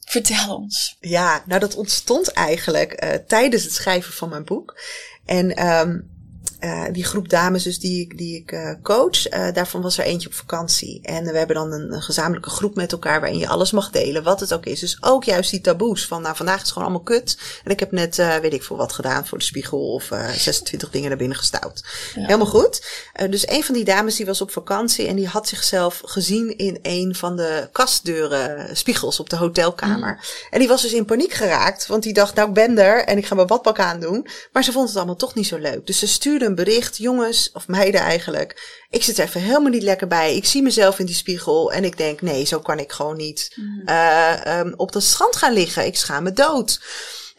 [0.01, 0.97] Vertel ons.
[1.01, 4.81] Ja, nou dat ontstond eigenlijk uh, tijdens het schrijven van mijn boek.
[5.27, 6.20] En um,
[6.61, 10.05] uh, die groep dames dus die, ik, die ik uh, coach, uh, daarvan was er
[10.05, 11.01] eentje op vakantie.
[11.03, 14.23] En we hebben dan een, een, gezamenlijke groep met elkaar waarin je alles mag delen,
[14.23, 14.81] wat het ook is.
[14.81, 17.39] Dus ook juist die taboes van, nou vandaag is het gewoon allemaal kut.
[17.65, 21.09] En ik heb net, weet ik veel wat gedaan voor de spiegel of 26 dingen
[21.09, 21.85] naar binnen gestouwd.
[22.15, 22.23] Ja.
[22.23, 22.87] Helemaal goed.
[23.31, 26.79] dus een van die dames die was op vakantie en die had zichzelf gezien in
[26.83, 30.13] een van de kastdeuren, spiegels op de hotelkamer.
[30.13, 30.49] Mm.
[30.51, 33.19] En die was dus in paniek geraakt, want die dacht, nou ik ben er en
[33.19, 34.27] ik ga mijn badpak aandoen.
[34.53, 35.87] Maar ze vond het allemaal toch niet zo leuk.
[35.87, 38.81] Dus ze stuurde een bericht, jongens, of meiden eigenlijk.
[38.91, 40.37] Ik zit er even helemaal niet lekker bij.
[40.37, 43.53] Ik zie mezelf in die spiegel en ik denk, nee, zo kan ik gewoon niet
[43.55, 43.83] mm.
[43.87, 45.87] uh, um, op dat strand gaan liggen.
[45.87, 46.81] Ik schaam me dood.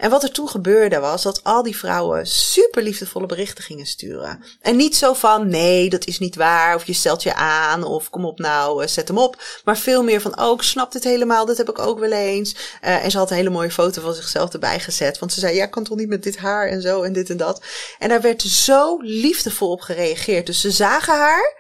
[0.02, 4.44] En wat er toen gebeurde was dat al die vrouwen super liefdevolle berichten gingen sturen.
[4.62, 6.76] En niet zo van nee, dat is niet waar.
[6.76, 7.84] Of je stelt je aan.
[7.84, 9.44] Of kom op nou, uh, zet hem op.
[9.64, 11.46] Maar veel meer van oh, ik snap dit helemaal.
[11.46, 12.56] Dat heb ik ook wel eens.
[12.84, 15.20] Uh, en ze had een hele mooie foto van zichzelf erbij gezet.
[15.20, 17.30] Want ze zei ja, ik kan toch niet met dit haar en zo en dit
[17.30, 17.64] en dat.
[18.00, 20.46] En daar werd zo liefdevol op gereageerd.
[20.46, 21.60] Dus ze zagen haar.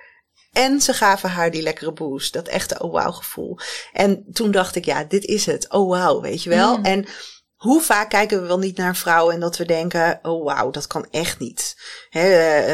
[0.51, 2.33] En ze gaven haar die lekkere boost.
[2.33, 3.57] Dat echte oh wow gevoel.
[3.93, 5.69] En toen dacht ik, ja, dit is het.
[5.69, 6.77] Oh wow, weet je wel.
[6.77, 6.85] Mm.
[6.85, 7.05] En
[7.62, 10.72] hoe vaak kijken we wel niet naar een vrouw en dat we denken, oh wauw,
[10.72, 11.76] dat kan echt niet.
[12.09, 12.28] He,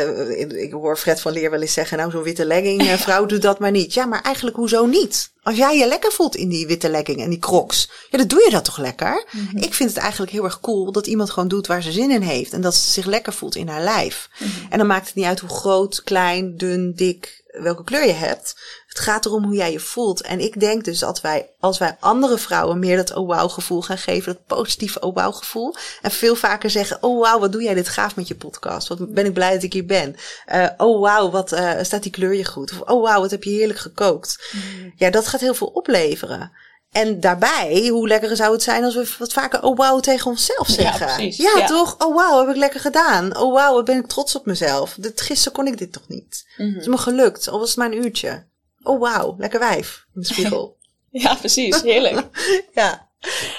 [0.06, 3.26] uh, ik hoor Fred van Leer wel eens zeggen, nou zo'n witte legging, uh, vrouw
[3.26, 3.94] doet dat maar niet.
[3.94, 5.32] Ja, maar eigenlijk hoezo niet?
[5.44, 8.44] Als jij je lekker voelt in die witte legging en die crocs, ja, dan doe
[8.44, 9.26] je dat toch lekker?
[9.32, 9.62] Mm -hmm.
[9.62, 12.22] Ik vind het eigenlijk heel erg cool dat iemand gewoon doet waar ze zin in
[12.22, 12.54] heeft.
[12.54, 14.30] En dat ze zich lekker voelt in haar lijf.
[14.38, 14.68] Mm -hmm.
[14.70, 18.56] En dan maakt het niet uit hoe groot, klein, dun, dik, welke kleur je hebt.
[18.98, 20.22] Het gaat erom hoe jij je voelt.
[20.22, 23.82] En ik denk dus dat wij, als wij andere vrouwen meer dat oh wow gevoel
[23.82, 25.76] gaan geven, dat positieve oh wow gevoel.
[26.02, 28.88] En veel vaker zeggen, oh wow, wat doe jij dit gaaf met je podcast?
[28.88, 30.16] Wat ben ik blij dat ik hier ben.
[30.54, 32.72] Uh, oh wow, wat uh, staat die kleur je goed?
[32.72, 34.52] Of oh wow, wat heb je heerlijk gekookt.
[34.52, 34.93] Mm.
[34.95, 36.52] Ja, dat gaat heel veel opleveren.
[36.91, 40.68] En daarbij, hoe lekker zou het zijn als we wat vaker oh wow tegen onszelf
[40.68, 41.24] zeggen.
[41.24, 41.68] Ja, ja, ja.
[41.68, 41.95] toch?
[41.98, 43.38] Oh wow, heb ik lekker gedaan.
[43.38, 44.95] Oh wow, ben ik trots op mezelf.
[45.00, 46.45] Dit, gisteren kon ik dit toch niet.
[46.58, 46.74] Mm -hmm.
[46.74, 48.45] Het is me gelukt, al was het maar een uurtje
[48.84, 50.78] oh wauw, lekker wijf in de spiegel.
[51.09, 51.82] ja, precies.
[51.82, 52.28] Heerlijk.
[52.73, 53.05] ja.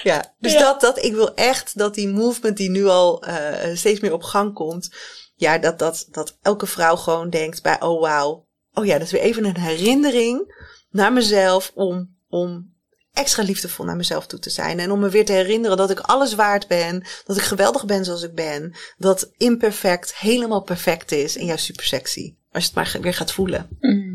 [0.02, 0.58] Ja, dus ja.
[0.58, 4.22] Dat, dat, ik wil echt dat die movement die nu al uh, steeds meer op
[4.22, 4.90] gang komt,
[5.34, 9.12] ja, dat, dat, dat elke vrouw gewoon denkt bij, oh wauw, oh ja, dat is
[9.12, 10.54] weer even een herinnering
[10.90, 12.76] naar mezelf om, om
[13.12, 14.78] extra liefdevol naar mezelf toe te zijn.
[14.78, 18.04] En om me weer te herinneren dat ik alles waard ben, dat ik geweldig ben
[18.04, 22.34] zoals ik ben, dat imperfect helemaal perfect is en juist super sexy.
[22.52, 23.68] Als je het maar weer gaat voelen.
[23.80, 24.07] Mm.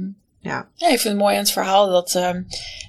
[0.43, 0.67] Ja.
[0.75, 2.31] ja, ik vind het mooi aan het verhaal dat, uh,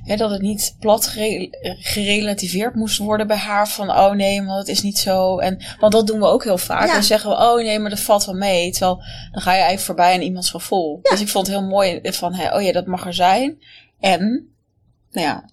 [0.05, 3.69] hè, dat het niet plat gere gerelativeerd moest worden bij haar.
[3.69, 5.39] Van oh nee, maar dat is niet zo.
[5.39, 6.87] En, want dat doen we ook heel vaak.
[6.87, 6.93] Ja.
[6.93, 8.71] Dan zeggen we oh nee, maar dat valt wel mee.
[8.71, 8.97] Terwijl
[9.33, 11.01] dan ga je eigenlijk voorbij aan iemands gevoel.
[11.03, 11.11] Ja.
[11.11, 13.63] Dus ik vond het heel mooi van hè, oh ja, dat mag er zijn.
[14.01, 14.55] En,
[15.11, 15.51] nou ja,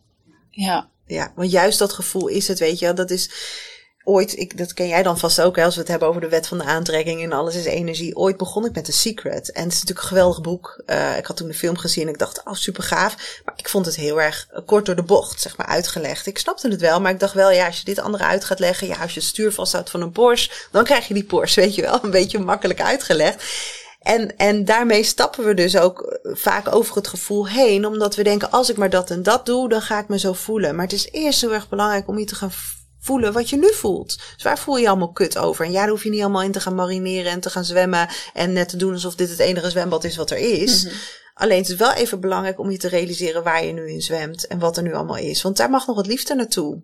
[0.50, 0.90] ja.
[1.06, 3.30] Ja, want juist dat gevoel is het, weet je, dat is
[4.04, 6.30] ooit, ik, dat ken jij dan vast ook, hè, als we het hebben over de
[6.30, 8.16] wet van de aantrekking en alles is energie.
[8.16, 9.52] Ooit begon ik met The Secret.
[9.52, 10.84] En het is natuurlijk een geweldig boek.
[10.88, 13.42] Uh, ik had toen de film gezien en ik dacht, oh, super gaaf.
[13.46, 16.26] Maar ik vond het heel erg kort door de bocht, zeg maar, uitgelegd.
[16.26, 18.60] Ik snapte het wel, maar ik dacht wel, ja, als je dit andere uit gaat
[18.60, 21.62] leggen, ja, als je het stuur vasthoudt van een Porsche, dan krijg je die Porsche,
[21.62, 23.44] weet je wel, een beetje makkelijk uitgelegd.
[24.02, 28.52] En, en daarmee stappen we dus ook vaak over het gevoel heen, omdat we denken,
[28.52, 30.76] als ik maar dat en dat doe, dan ga ik me zo voelen.
[30.76, 33.74] Maar het is eerst heel erg belangrijk om je te gaan voelen wat je nu
[33.74, 34.18] voelt.
[34.36, 35.66] Dus waar voel je je allemaal kut over?
[35.66, 38.10] En ja, daar hoef je niet allemaal in te gaan marineren en te gaan zwemmen
[38.34, 40.84] en net te doen alsof dit het enige zwembad is wat er is.
[40.84, 41.00] Mm -hmm.
[41.34, 44.48] Alleen het is wel even belangrijk om je te realiseren waar je nu in zwemt
[44.48, 45.42] en wat er nu allemaal is.
[45.42, 46.82] Want daar mag nog wat liefde naartoe.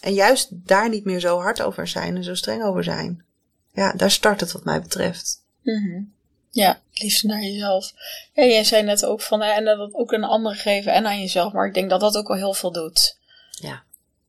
[0.00, 3.24] En juist daar niet meer zo hard over zijn en zo streng over zijn.
[3.72, 5.42] Ja, daar start het wat mij betreft.
[5.62, 6.14] Mm -hmm.
[6.50, 7.92] Ja, liefst naar jezelf.
[8.32, 11.52] Ja, jij zei net ook van, en dat ook een andere geven en aan jezelf.
[11.52, 13.18] Maar ik denk dat dat ook wel heel veel doet.
[13.50, 13.82] Ja.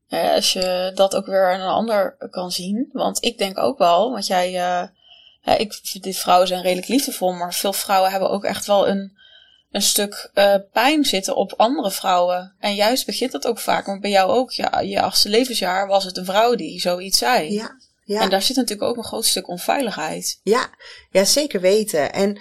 [0.10, 2.90] Als je dat ook weer aan een ander kan zien.
[2.92, 7.34] Want ik denk ook wel, want jij, uh, ik vind dit vrouwen zijn redelijk liefdevol,
[7.34, 9.18] maar veel vrouwen hebben ook echt wel een,
[9.72, 12.56] een stuk uh, pijn zitten op andere vrouwen.
[12.60, 13.88] En juist begint dat ook vaak.
[13.88, 17.54] Maar bij jou ook, ja, je achtste levensjaar was het een vrouw die zoiets zei.
[17.54, 17.76] Ja.
[18.08, 18.22] Ja.
[18.22, 20.40] En daar zit natuurlijk ook een groot stuk onveiligheid.
[20.44, 20.70] Ja,
[21.12, 22.14] ja zeker weten.
[22.14, 22.40] En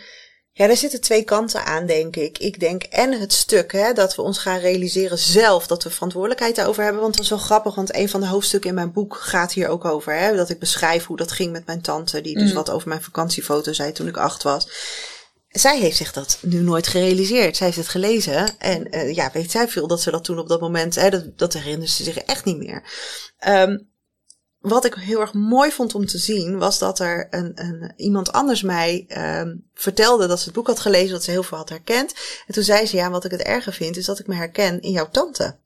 [0.58, 2.38] ja, er zitten twee kanten aan, denk ik.
[2.38, 6.56] Ik denk en het stuk hè, dat we ons gaan realiseren zelf dat we verantwoordelijkheid
[6.56, 7.02] daarover hebben.
[7.02, 9.68] Want dat is wel grappig, want een van de hoofdstukken in mijn boek gaat hier
[9.68, 10.14] ook over.
[10.14, 12.54] Hè, dat ik beschrijf hoe dat ging met mijn tante, die dus mm.
[12.54, 14.68] wat over mijn vakantiefoto zei toen ik acht was.
[15.48, 17.56] Zij heeft zich dat nu nooit gerealiseerd.
[17.56, 18.58] Zij heeft het gelezen.
[18.58, 21.38] En uh, ja, weet zij veel dat ze dat toen op dat moment, hè, dat,
[21.38, 22.82] dat herinnerde ze zich echt niet meer.
[23.48, 23.88] Um,
[24.60, 28.32] wat ik heel erg mooi vond om te zien, was dat er een, een, iemand
[28.32, 29.06] anders mij
[29.40, 32.14] um, vertelde dat ze het boek had gelezen, dat ze heel veel had herkend.
[32.46, 34.80] En toen zei ze, ja, wat ik het erger vind, is dat ik me herken
[34.80, 35.56] in jouw tante.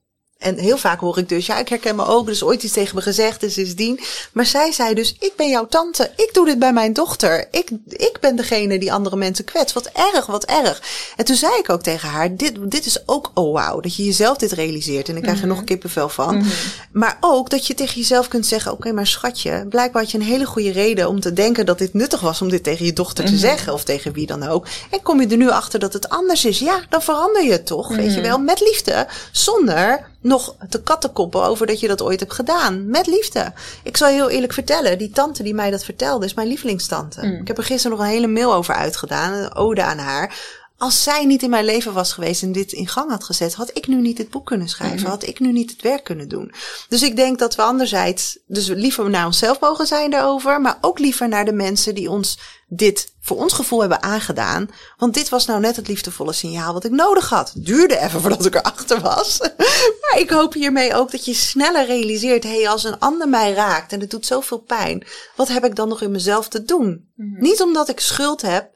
[0.41, 2.73] En heel vaak hoor ik dus, ja, ik herken me ook, er is ooit iets
[2.73, 3.99] tegen me gezegd, dus sindsdien.
[4.31, 7.47] Maar zij zei dus, ik ben jouw tante, ik doe dit bij mijn dochter.
[7.51, 9.73] Ik, ik ben degene die andere mensen kwetst.
[9.73, 10.81] Wat erg, wat erg.
[11.15, 14.05] En toen zei ik ook tegen haar, dit, dit is ook, oh wauw, dat je
[14.05, 15.09] jezelf dit realiseert.
[15.09, 15.65] En ik krijg er nog mhm.
[15.65, 16.35] kippenvel van.
[16.35, 16.49] Mm
[16.91, 20.23] Maar ook dat je tegen jezelf kunt zeggen, oké, maar schatje, blijkbaar had je een
[20.23, 23.25] hele goede reden om te denken dat dit nuttig was om dit tegen je dochter
[23.25, 23.39] te mhm.
[23.39, 23.73] zeggen.
[23.73, 24.67] Of tegen wie dan ook.
[24.89, 26.59] En kom je er nu achter dat het anders is.
[26.59, 28.27] Ja, dan verander je het toch, weet je mhm.
[28.27, 29.07] wel, met liefde.
[29.31, 32.89] Zonder nog te kattenkoppen over dat je dat ooit hebt gedaan.
[32.89, 33.53] Met liefde.
[33.83, 37.25] Ik zal je heel eerlijk vertellen, die tante die mij dat vertelde is mijn lievelingstante.
[37.25, 37.41] Mm.
[37.41, 40.35] Ik heb er gisteren nog een hele mail over uitgedaan, een ode aan haar.
[40.81, 43.69] Als zij niet in mijn leven was geweest en dit in gang had gezet, had
[43.73, 44.97] ik nu niet het boek kunnen schrijven.
[44.97, 45.11] Mm-hmm.
[45.11, 46.53] Had ik nu niet het werk kunnen doen.
[46.89, 50.99] Dus ik denk dat we anderzijds, dus liever naar onszelf mogen zijn daarover, maar ook
[50.99, 54.69] liever naar de mensen die ons dit voor ons gevoel hebben aangedaan.
[54.97, 57.53] Want dit was nou net het liefdevolle signaal wat ik nodig had.
[57.55, 59.39] Duurde even voordat ik erachter was.
[60.01, 63.53] maar ik hoop hiermee ook dat je sneller realiseert: hé, hey, als een ander mij
[63.53, 65.05] raakt en het doet zoveel pijn,
[65.35, 67.11] wat heb ik dan nog in mezelf te doen?
[67.15, 67.41] Mhm.
[67.41, 68.69] Niet omdat ik schuld heb,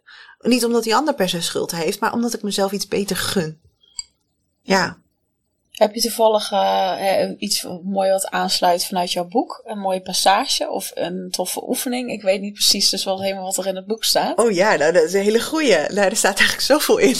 [0.46, 3.60] niet omdat die ander per se schuld heeft, maar omdat ik mezelf iets beter gun.
[4.62, 4.98] Ja.
[5.72, 9.62] Heb je toevallig uh, iets mooi wat aansluit vanuit jouw boek?
[9.66, 12.12] Een mooie passage of een toffe oefening?
[12.12, 14.38] Ik weet niet precies dus wel helemaal wat er in het boek staat.
[14.38, 15.78] Oh ja, nou, dat is een hele goeie.
[15.78, 17.16] Nou, er staat eigenlijk zoveel in.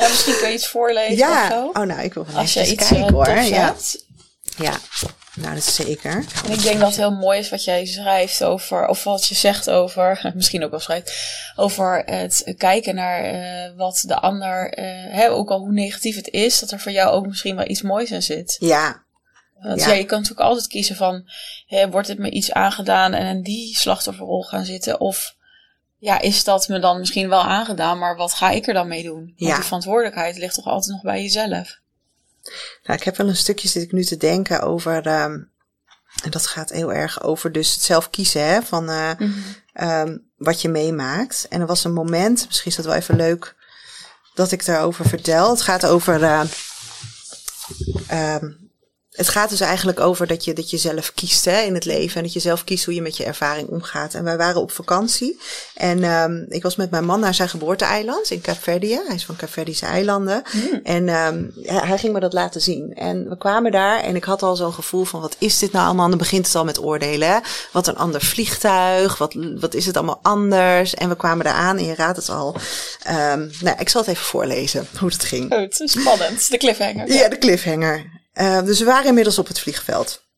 [0.00, 1.42] ja, misschien kun je iets voorlezen ja.
[1.42, 1.80] of zo.
[1.80, 3.28] Oh, nou, ik wil van Als je iets kijken uh, hoor.
[3.28, 3.74] Ja.
[4.56, 4.78] ja.
[5.40, 6.24] Nou, dat is zeker.
[6.44, 9.34] En ik denk dat het heel mooi is wat jij schrijft over, of wat je
[9.34, 11.12] zegt over, misschien ook wel schrijft,
[11.56, 14.84] over het kijken naar uh, wat de ander, uh,
[15.14, 17.82] hè, ook al hoe negatief het is, dat er voor jou ook misschien wel iets
[17.82, 18.56] moois in zit.
[18.58, 19.02] Ja.
[19.60, 19.92] Want ja.
[19.92, 21.30] je kan natuurlijk altijd kiezen van,
[21.66, 25.34] hè, wordt het me iets aangedaan en in die slachtofferrol gaan zitten, of
[25.98, 29.02] ja, is dat me dan misschien wel aangedaan, maar wat ga ik er dan mee
[29.02, 29.34] doen?
[29.36, 29.56] Want ja.
[29.56, 31.78] de verantwoordelijkheid ligt toch altijd nog bij jezelf.
[32.82, 35.22] Nou, ik heb wel een stukje zit ik nu te denken over.
[35.22, 35.50] Um,
[36.22, 39.34] en dat gaat heel erg over dus het zelf kiezen hè, van uh, mm
[39.80, 41.46] um, wat je meemaakt.
[41.48, 43.54] En er was een moment, misschien is dat wel even leuk
[44.34, 45.50] dat ik daarover vertel.
[45.50, 46.22] Het gaat over.
[46.22, 46.42] Uh,
[48.12, 48.69] um,
[49.10, 52.16] het gaat dus eigenlijk over dat je, dat je zelf kiest hè, in het leven.
[52.16, 54.14] En dat je zelf kiest hoe je met je ervaring omgaat.
[54.14, 55.40] En wij waren op vakantie.
[55.74, 59.00] En um, ik was met mijn man naar zijn geboorte-eiland in Kaapverdië.
[59.06, 60.42] Hij is van Kaapverdische eilanden.
[60.52, 60.80] Mm.
[60.82, 62.94] En um, hij ging me dat laten zien.
[62.94, 65.20] En we kwamen daar en ik had al zo'n gevoel van...
[65.20, 66.08] wat is dit nou allemaal?
[66.08, 67.28] dan begint het al met oordelen.
[67.28, 67.38] Hè?
[67.72, 69.18] Wat een ander vliegtuig.
[69.18, 70.94] Wat, wat is het allemaal anders?
[70.94, 72.54] En we kwamen daar aan en je raadt het al.
[73.08, 75.54] Um, nou, ik zal het even voorlezen hoe het ging.
[75.54, 76.50] Goed, spannend.
[76.50, 77.12] De cliffhanger.
[77.12, 78.18] Ja, de cliffhanger.
[78.34, 80.28] Uh, dus we waren inmiddels op het vliegveld.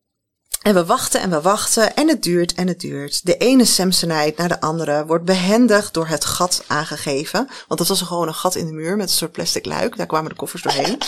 [0.62, 3.26] En we wachten en we wachten en het duurt en het duurt.
[3.26, 7.48] De ene Samsonite naar de andere wordt behendig door het gat aangegeven.
[7.68, 9.96] Want dat was gewoon een gat in de muur met een soort plastic luik.
[9.96, 10.98] Daar kwamen de koffers doorheen.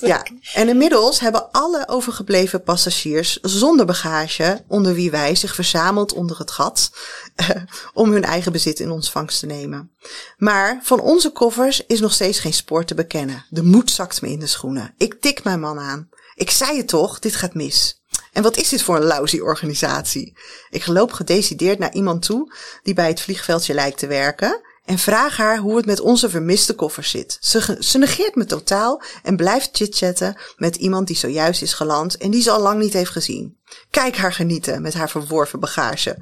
[0.10, 0.26] ja.
[0.54, 6.50] En inmiddels hebben alle overgebleven passagiers zonder bagage, onder wie wij, zich verzameld onder het
[6.50, 6.90] gat.
[7.36, 7.48] Uh,
[7.92, 9.90] om hun eigen bezit in ontvangst te nemen.
[10.36, 13.44] Maar van onze koffers is nog steeds geen spoor te bekennen.
[13.48, 14.94] De moed zakt me in de schoenen.
[14.96, 16.08] Ik tik mijn man aan.
[16.34, 18.02] Ik zei het toch, dit gaat mis.
[18.32, 20.36] En wat is dit voor een lousy organisatie?
[20.70, 25.36] Ik loop gedecideerd naar iemand toe die bij het vliegveldje lijkt te werken en vraag
[25.36, 27.36] haar hoe het met onze vermiste koffers zit.
[27.40, 32.30] Ze, ze negeert me totaal en blijft chitchatten met iemand die zojuist is geland en
[32.30, 33.56] die ze al lang niet heeft gezien.
[33.90, 36.16] Kijk haar genieten met haar verworven bagage.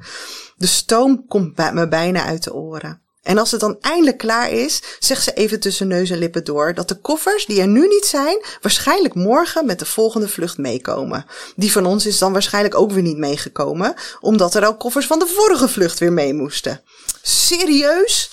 [0.57, 3.00] De stoom komt me bijna uit de oren.
[3.21, 6.73] En als het dan eindelijk klaar is, zegt ze even tussen neus en lippen door
[6.73, 11.25] dat de koffers die er nu niet zijn, waarschijnlijk morgen met de volgende vlucht meekomen.
[11.55, 15.19] Die van ons is dan waarschijnlijk ook weer niet meegekomen, omdat er ook koffers van
[15.19, 16.81] de vorige vlucht weer mee moesten.
[17.21, 18.31] Serieus?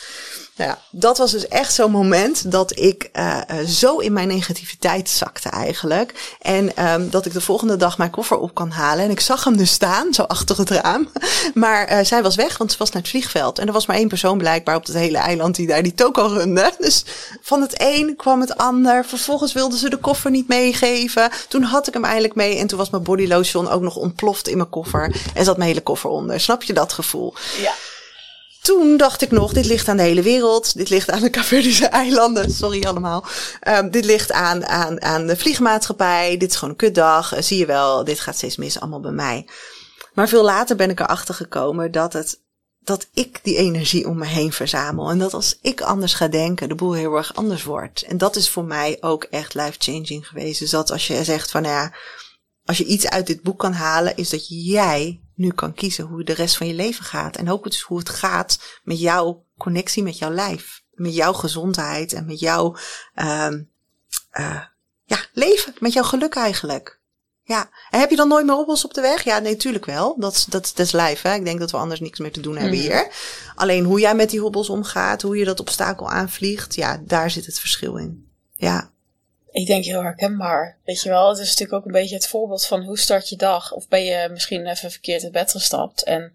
[0.59, 4.29] Nou ja, dat was dus echt zo'n moment dat ik uh, uh, zo in mijn
[4.29, 6.37] negativiteit zakte eigenlijk.
[6.41, 9.05] En um, dat ik de volgende dag mijn koffer op kan halen.
[9.05, 11.09] En ik zag hem dus staan, zo achter het raam.
[11.55, 13.59] Maar uh, zij was weg, want ze was naar het vliegveld.
[13.59, 16.27] En er was maar één persoon blijkbaar op het hele eiland die daar die toko
[16.27, 16.73] runde.
[16.79, 17.05] Dus
[17.43, 19.05] van het een kwam het ander.
[19.05, 21.31] Vervolgens wilden ze de koffer niet meegeven.
[21.49, 22.59] Toen had ik hem eindelijk mee.
[22.59, 25.17] En toen was mijn body lotion ook nog ontploft in mijn koffer.
[25.35, 26.41] En zat mijn hele koffer onder.
[26.41, 27.35] Snap je dat gevoel?
[27.63, 27.73] Ja
[28.69, 30.77] toen dacht ik nog, dit ligt aan de hele wereld.
[30.77, 32.51] Dit ligt aan de Caverdische eilanden.
[32.51, 33.25] Sorry allemaal.
[33.69, 36.37] Um, dit ligt aan, aan, aan de vliegmaatschappij.
[36.37, 37.35] Dit is gewoon een kutdag.
[37.35, 39.49] Uh, zie je wel, dit gaat steeds mis allemaal bij mij.
[40.15, 42.41] Maar veel later ben ik erachter gekomen dat het
[42.79, 45.11] dat ik die energie om me heen verzamel.
[45.11, 48.03] En dat als ik anders ga denken, de boel heel erg anders wordt.
[48.03, 50.59] En dat is voor mij ook echt life-changing geweest.
[50.59, 51.95] Dus dat als je zegt van, nou ja,
[52.65, 56.25] als je iets uit dit boek kan halen, is dat jij nu kan kiezen hoe
[56.25, 57.37] de rest van je leven gaat.
[57.37, 60.83] En ook dus hoe het gaat met jouw connectie met jouw lijf.
[60.91, 62.77] Met jouw gezondheid en met jouw
[63.15, 63.51] uh,
[64.39, 64.63] uh,
[65.05, 65.75] ja, leven.
[65.79, 67.01] Met jouw geluk eigenlijk.
[67.43, 67.71] Ja.
[67.91, 69.25] En heb je dan nooit meer hobbels op de weg?
[69.25, 70.17] Ja, nee, natuurlijk wel.
[70.19, 71.35] Dat is, dat, dat is lijf, hè.
[71.35, 72.85] Ik denk dat we anders niks meer te doen hebben mm.
[72.85, 73.09] hier.
[73.55, 77.47] Alleen hoe jij met die hobbels omgaat, hoe je dat obstakel aanvliegt, ja, daar zit
[77.47, 78.31] het verschil in.
[78.53, 78.91] Ja.
[79.51, 80.77] Ik denk heel herkenbaar.
[80.85, 83.37] Weet je wel, het is natuurlijk ook een beetje het voorbeeld van hoe start je
[83.37, 83.73] dag.
[83.73, 86.33] Of ben je misschien even verkeerd in bed gestapt en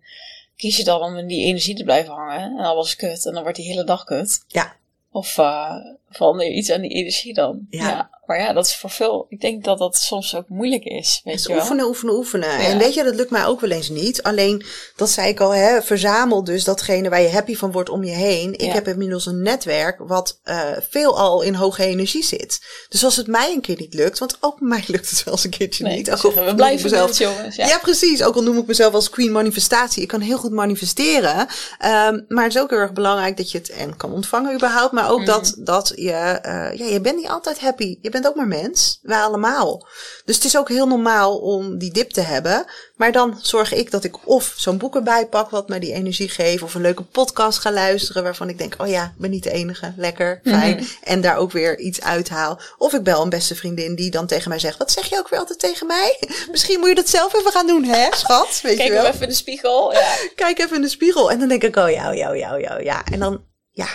[0.55, 2.57] kies je dan om in die energie te blijven hangen.
[2.57, 4.43] En was kut en dan wordt die hele dag kut.
[4.47, 4.75] Ja.
[5.11, 5.75] Of uh,
[6.19, 7.65] je iets aan die energie dan.
[7.69, 7.87] Ja.
[7.87, 8.11] ja.
[8.25, 9.25] Maar ja, dat is voor veel.
[9.29, 11.21] Ik denk dat dat soms ook moeilijk is.
[11.23, 11.57] Weet dus je wel?
[11.57, 12.49] oefenen, oefenen, oefenen.
[12.49, 12.59] Ja.
[12.59, 14.23] En weet je, dat lukt mij ook wel eens niet.
[14.23, 14.63] Alleen,
[14.95, 18.11] dat zei ik al, hè, verzamel dus datgene waar je happy van wordt om je
[18.11, 18.53] heen.
[18.53, 18.73] Ik Ja.
[18.73, 22.59] heb inmiddels een netwerk wat uh, veel al in hoge energie zit.
[22.89, 25.43] Dus als het mij een keer niet lukt, want ook mij lukt het wel eens
[25.43, 26.11] een keertje Nee, niet.
[26.11, 27.55] Ook we blijven mezelf, jongens.
[27.55, 27.77] Ja.
[27.81, 28.23] Precies.
[28.23, 30.01] Ook al noem ik mezelf als queen manifestatie.
[30.01, 31.39] Ik kan heel goed manifesteren.
[31.39, 34.91] Um, maar het is ook heel erg belangrijk dat je het en kan ontvangen überhaupt.
[34.93, 35.25] Maar ook Mhm.
[35.27, 37.97] dat, dat je, uh, ja, je bent niet altijd happy.
[38.01, 38.99] Je bent ook maar mens.
[39.01, 39.87] Wij allemaal.
[40.25, 42.65] Dus het is ook heel normaal om die dip te hebben.
[42.95, 46.29] Maar dan zorg ik dat ik of zo'n boek erbij pak wat me die energie
[46.29, 46.63] geeft.
[46.63, 49.51] Of een leuke podcast ga luisteren waarvan ik denk, oh ja, ik ben niet de
[49.51, 49.93] enige.
[49.97, 50.75] Lekker, fijn.
[50.75, 50.85] Mhm.
[51.03, 52.59] En daar ook weer iets uithaal.
[52.77, 55.29] Of ik bel een beste vriendin die dan tegen mij zegt, wat zeg je ook
[55.29, 56.19] weer altijd tegen mij?
[56.51, 58.59] Misschien moet je dat zelf even gaan doen, hè schat?
[58.61, 59.05] Weet Kijk je wel?
[59.05, 59.93] even in de spiegel.
[59.93, 60.15] Ja.
[60.35, 61.31] Kijk even in de spiegel.
[61.31, 63.03] En dan denk ik, oh ja, oh ja, oh ja, oh ja, oh ja.
[63.11, 63.87] En dan, ja,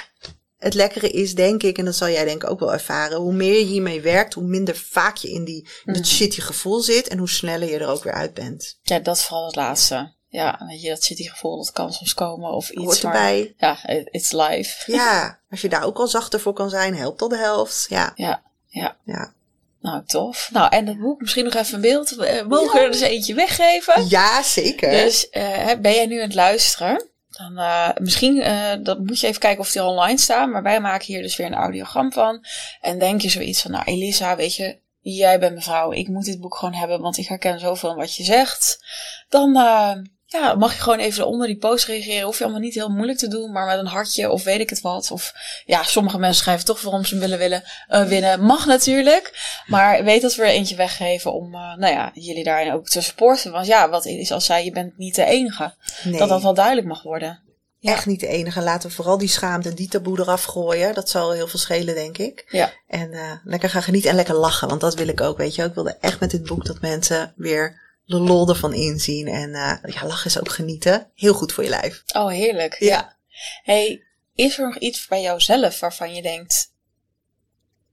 [0.58, 3.32] het lekkere is, denk ik, en dat zal jij denk ik ook wel ervaren, hoe
[3.32, 6.10] meer je hiermee werkt, hoe minder vaak je in die, in dat Mhm.
[6.12, 8.78] shitty gevoel zit en hoe sneller je er ook weer uit bent.
[8.82, 10.12] ja, dat is vooral het laatste.
[10.30, 12.84] Ja, weet je, dat die gevoel, dat kan soms komen of iets.
[12.84, 13.54] Hoort maar- erbij.
[13.56, 14.82] Ja, it- it's life.
[14.92, 17.86] Ja, als je daar ook al zachter voor kan zijn, helpt al de helft.
[17.88, 18.96] Ja, Ja, ja.
[19.04, 19.32] ja.
[19.80, 20.48] Nou, tof.
[20.52, 22.16] Nou, en dat boek, misschien nog even een beeld.
[22.16, 24.08] Eh, Mogen we er dus eentje weggeven?
[24.08, 24.90] Ja, zeker.
[24.90, 27.07] Dus eh, ben jij nu aan het luisteren?
[27.38, 30.50] Dan eh, misschien eh, dat moet je even kijken of die online staan.
[30.50, 32.44] Maar wij maken hier dus weer een audiogram van.
[32.80, 35.92] En denk je zoiets van, nou Elisa, weet je, jij bent mevrouw.
[35.92, 38.84] Ik moet dit boek gewoon hebben, want ik herken zoveel in wat je zegt.
[39.28, 39.92] Dan eh,
[40.30, 42.24] ja, mag je gewoon even onder die post reageren.
[42.24, 44.70] Hoef je allemaal niet heel moeilijk te doen, maar met een hartje of weet ik
[44.70, 45.10] het wat.
[45.10, 45.32] Of
[45.64, 48.40] ja, sommige mensen schrijven toch waarom ze hem willen, willen eh, winnen.
[48.44, 49.32] Mag natuurlijk.
[49.66, 53.00] Maar weet dat we er eentje weggeven om, eh, nou ja, jullie daarin ook te
[53.00, 53.52] supporten.
[53.52, 55.74] Want ja, wat is als zij, je bent niet de enige.
[56.04, 57.46] nee, Dat dat wel duidelijk mag worden.
[57.80, 57.92] Ja.
[57.92, 58.62] echt niet de enige.
[58.62, 60.94] Laten we vooral die schaamte en die taboe eraf gooien.
[60.94, 62.46] Dat zal heel veel schelen, denk ik.
[62.48, 62.72] Ja.
[62.86, 64.68] En uh, lekker gaan genieten en lekker lachen.
[64.68, 65.64] Want dat wil ik ook, weet je.
[65.64, 69.28] Ik wilde echt met dit boek dat mensen weer de lol ervan inzien.
[69.28, 71.10] En uh, ja, lachen is ook genieten.
[71.14, 72.02] Heel goed voor je lijf.
[72.12, 72.76] Oh, heerlijk.
[72.78, 72.86] Ja.
[72.86, 73.16] Ja.
[73.62, 74.02] Hey,
[74.34, 76.74] is er nog iets bij jouzelf waarvan je denkt,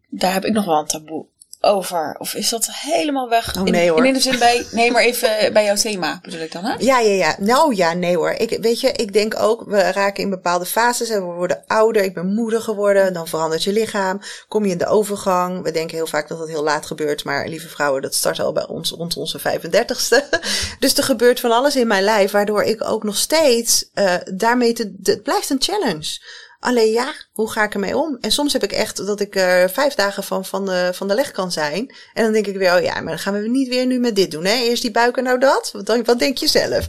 [0.10, 1.28] daar heb ik nog wel een taboe
[1.66, 2.16] over?
[2.20, 3.56] Of is dat helemaal weg?
[3.58, 4.00] Oh, nee, hoor.
[4.00, 6.76] In, in de zin bij, nee, maar even bij jouw thema bedoel ik dan, hè?
[6.78, 7.36] Ja, ja, ja.
[7.40, 8.32] Nou ja, nee hoor.
[8.32, 12.04] Ik, weet je, ik denk ook, we raken in bepaalde fases en we worden ouder.
[12.04, 14.22] Ik ben moeder geworden, dan verandert je lichaam.
[14.48, 15.64] Kom je in de overgang.
[15.64, 18.54] We denken heel vaak dat het heel laat gebeurt, maar lieve vrouwen, dat start al
[18.54, 20.40] bij ons rond onze 35ste.
[20.80, 24.74] dus er gebeurt van alles in mijn lijf, waardoor ik ook nog steeds uh, daarmee
[24.74, 26.20] te, het blijft een challenge.
[26.66, 28.18] Alleen ja, hoe ga ik ermee om?
[28.22, 31.08] En soms heb ik echt dat ik er uh, vijf dagen van, van, de, van
[31.08, 31.96] de leg kan zijn.
[32.14, 34.16] En dan denk ik weer, oh ja, maar dan gaan we niet weer nu met
[34.16, 34.46] dit doen.
[34.46, 34.54] Hè?
[34.54, 35.74] Eerst die buik en nou dat.
[36.06, 36.86] Wat denk je zelf?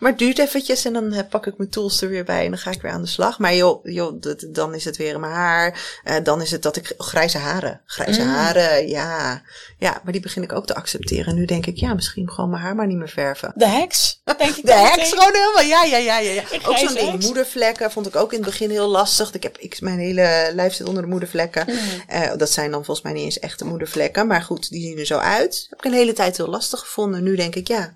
[0.00, 2.50] Maar het duurt eventjes en dan uh, pak ik mijn tools er weer bij en
[2.50, 3.38] dan ga ik weer aan de slag.
[3.38, 6.00] Maar joh, joh dan is het weer in mijn haar.
[6.04, 7.80] Uh, dan is het dat ik grijze haren.
[7.86, 8.28] Grijze mm.
[8.28, 9.42] haren, ja.
[9.78, 11.34] Ja, maar die begin ik ook te accepteren.
[11.34, 13.52] Nu denk ik, ja, misschien gewoon mijn haar maar niet meer verven.
[13.54, 14.66] De heks, denk ik.
[14.70, 16.32] De heks gewoon helemaal, ja, ja, ja, ja.
[16.32, 16.42] ja.
[16.64, 19.34] Ook zo'n ding, moedervlekken vond ik ook in het begin heel lastig.
[19.34, 21.64] Ik heb, ik, mijn hele lijf zit onder de moedervlekken.
[21.68, 21.76] Mm.
[22.12, 24.26] Uh, dat zijn dan volgens mij niet eens echte moedervlekken.
[24.26, 25.66] Maar goed, die zien er zo uit.
[25.70, 27.22] Heb ik een hele tijd heel lastig gevonden.
[27.22, 27.94] Nu denk ik, ja,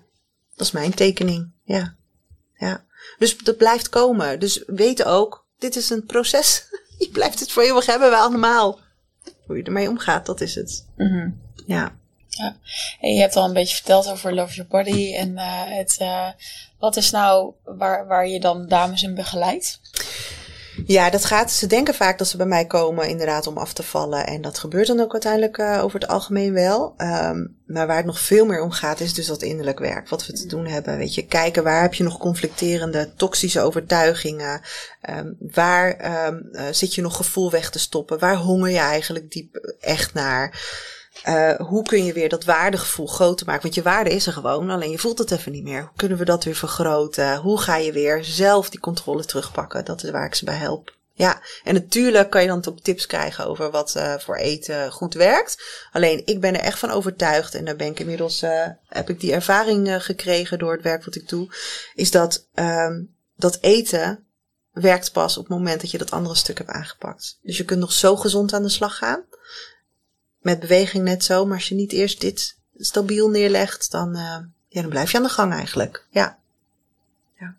[0.55, 1.51] dat is mijn tekening.
[1.63, 1.95] Ja.
[2.57, 2.83] Ja.
[3.17, 4.39] Dus dat blijft komen.
[4.39, 6.63] Dus weet ook, dit is een proces.
[6.97, 8.79] Je blijft het voor eeuwig hebben, we allemaal.
[9.45, 10.85] Hoe je ermee omgaat, dat is het.
[10.95, 11.29] Mhm.
[11.65, 11.95] Ja.
[12.27, 12.55] Ja.
[12.99, 15.13] En je hebt al een beetje verteld over Love Your Body.
[15.13, 16.29] En eh, het, eh,
[16.79, 19.79] wat is nou waar, waar je dan dames in begeleidt?
[20.85, 21.51] Ja, dat gaat.
[21.51, 24.27] Ze denken vaak dat ze bij mij komen inderdaad om af te vallen.
[24.27, 26.93] En dat gebeurt dan ook uiteindelijk uh, over het algemeen wel.
[26.97, 30.09] Um, maar waar het nog veel meer om gaat, is dus dat innerlijk werk.
[30.09, 30.97] Wat we te doen hebben.
[30.97, 34.61] Weet je, kijken waar heb je nog conflicterende, toxische overtuigingen.
[35.09, 38.19] Um, waar um, uh, zit je nog gevoel weg te stoppen?
[38.19, 40.59] Waar honger je eigenlijk diep echt naar?
[41.27, 43.61] Uh, hoe kun je weer dat waardegevoel groter maken?
[43.61, 45.81] Want je waarde is er gewoon, alleen je voelt het even niet meer.
[45.81, 47.37] Hoe kunnen we dat weer vergroten?
[47.37, 49.85] Hoe ga je weer zelf die controle terugpakken?
[49.85, 50.93] Dat is waar ik ze bij help.
[51.17, 55.13] Ja, en natuurlijk kan je dan ook tips krijgen over wat uh, voor eten goed
[55.13, 55.63] werkt.
[55.91, 59.19] Alleen ik ben er echt van overtuigd, en daar ben ik inmiddels, uh, heb ik
[59.19, 61.55] die ervaring gekregen door het werk wat ik doe,
[61.93, 64.25] is dat, um, dat eten
[64.71, 67.37] werkt pas op het moment dat je dat andere stuk hebt aangepakt.
[67.41, 69.25] Dus je kunt nog zo gezond aan de slag gaan
[70.45, 71.45] met beweging net zo.
[71.45, 74.37] Maar als je niet eerst dit stabiel neerlegt, dan, uh,
[74.67, 76.07] ja, dan blijf je aan de gang eigenlijk.
[76.09, 76.37] Ja.
[77.39, 77.55] Ja,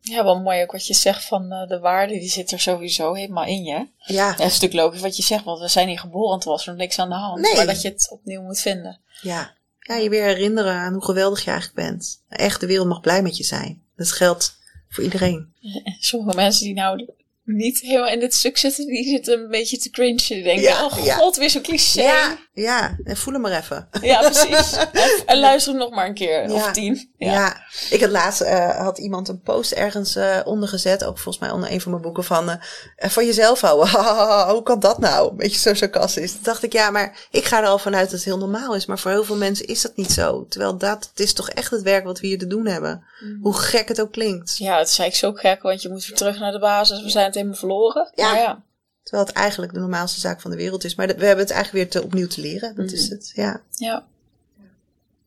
[0.00, 3.12] ja wel mooi ook wat je zegt van uh, de waarde, die zit er sowieso
[3.12, 3.86] helemaal in je.
[3.98, 4.30] Ja.
[4.30, 6.74] Dat is natuurlijk logisch wat je zegt, want we zijn hier geboren, het was er
[6.74, 7.40] niks aan de hand.
[7.40, 7.56] Nee.
[7.56, 8.98] Maar dat je het opnieuw moet vinden.
[9.20, 9.54] Ja.
[9.78, 12.22] Ja, je weer herinneren aan hoe geweldig je eigenlijk bent.
[12.28, 13.82] Echt, de wereld mag blij met je zijn.
[13.96, 14.58] Dat geldt
[14.88, 15.52] voor iedereen.
[15.98, 17.06] Sommige mensen die nou
[17.44, 20.42] niet helemaal in dit stuk zitten, die zitten een beetje te cringe.
[20.42, 21.14] Denken, Ja, oh ja.
[21.14, 22.02] god, weer zo'n cliché.
[22.02, 22.96] Ja, ja.
[23.04, 23.88] En voel hem maar even.
[24.02, 24.76] Ja, precies.
[25.26, 26.54] en, luister hem nog maar een keer, Ja.
[26.54, 27.10] of tien.
[27.16, 27.32] Ja.
[27.32, 27.56] Ja.
[27.90, 31.70] ik had laatst uh, had iemand een post ergens uh, ondergezet, ook volgens mij onder
[31.70, 32.54] een van mijn boeken van uh,
[32.98, 33.88] van jezelf houden.
[34.54, 35.30] Hoe kan dat nou?
[35.30, 36.32] Een beetje zo sarcastisch.
[36.32, 38.86] Toen dacht ik, ja, maar ik ga er al vanuit dat het heel normaal is,
[38.86, 40.46] maar voor heel veel mensen is dat niet zo.
[40.48, 43.04] Terwijl dat het is toch echt het werk wat we hier te doen hebben.
[43.40, 44.56] Hoe gek het ook klinkt.
[44.58, 47.02] Ja, het is eigenlijk zo gek, want je moet weer terug naar de basis.
[47.02, 48.12] We zijn het helemaal verloren.
[48.14, 48.36] Ja.
[48.36, 48.62] Ja.
[49.02, 50.94] Terwijl het eigenlijk de normaalste zaak van de wereld is.
[50.94, 52.74] Maar we hebben het eigenlijk weer te, opnieuw te leren.
[52.74, 53.62] Dat is het, ja.
[53.70, 54.06] ja.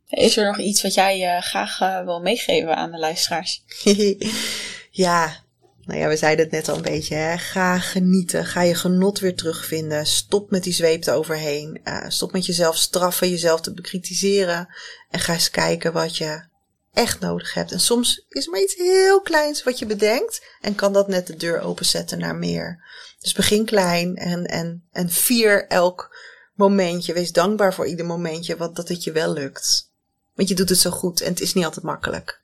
[0.07, 3.63] Is er nog iets wat jij eh, graag eh, wil meegeven aan de luisteraars?
[5.05, 5.43] ja,
[5.85, 7.15] nou ja, we zeiden het net al een beetje.
[7.15, 7.37] Hè?
[7.37, 8.45] Ga genieten.
[8.45, 10.05] Ga je genot weer terugvinden.
[10.05, 11.81] Stop met die zweep eroverheen.
[11.83, 14.67] Uh, stop met jezelf straffen, jezelf te bekritiseren.
[15.09, 16.43] En ga eens kijken wat je
[16.95, 17.71] echt nodig hebt.
[17.71, 20.45] En soms is er maar iets heel kleins wat je bedenkt.
[20.61, 22.83] En kan dat net de deur openzetten naar meer.
[23.19, 26.15] Dus begin klein en, en, en vier elk
[26.53, 27.13] momentje.
[27.13, 29.89] Wees dankbaar voor ieder momentje wat, dat het je wel lukt.
[30.33, 32.41] Want je doet het zo goed en het is niet altijd makkelijk.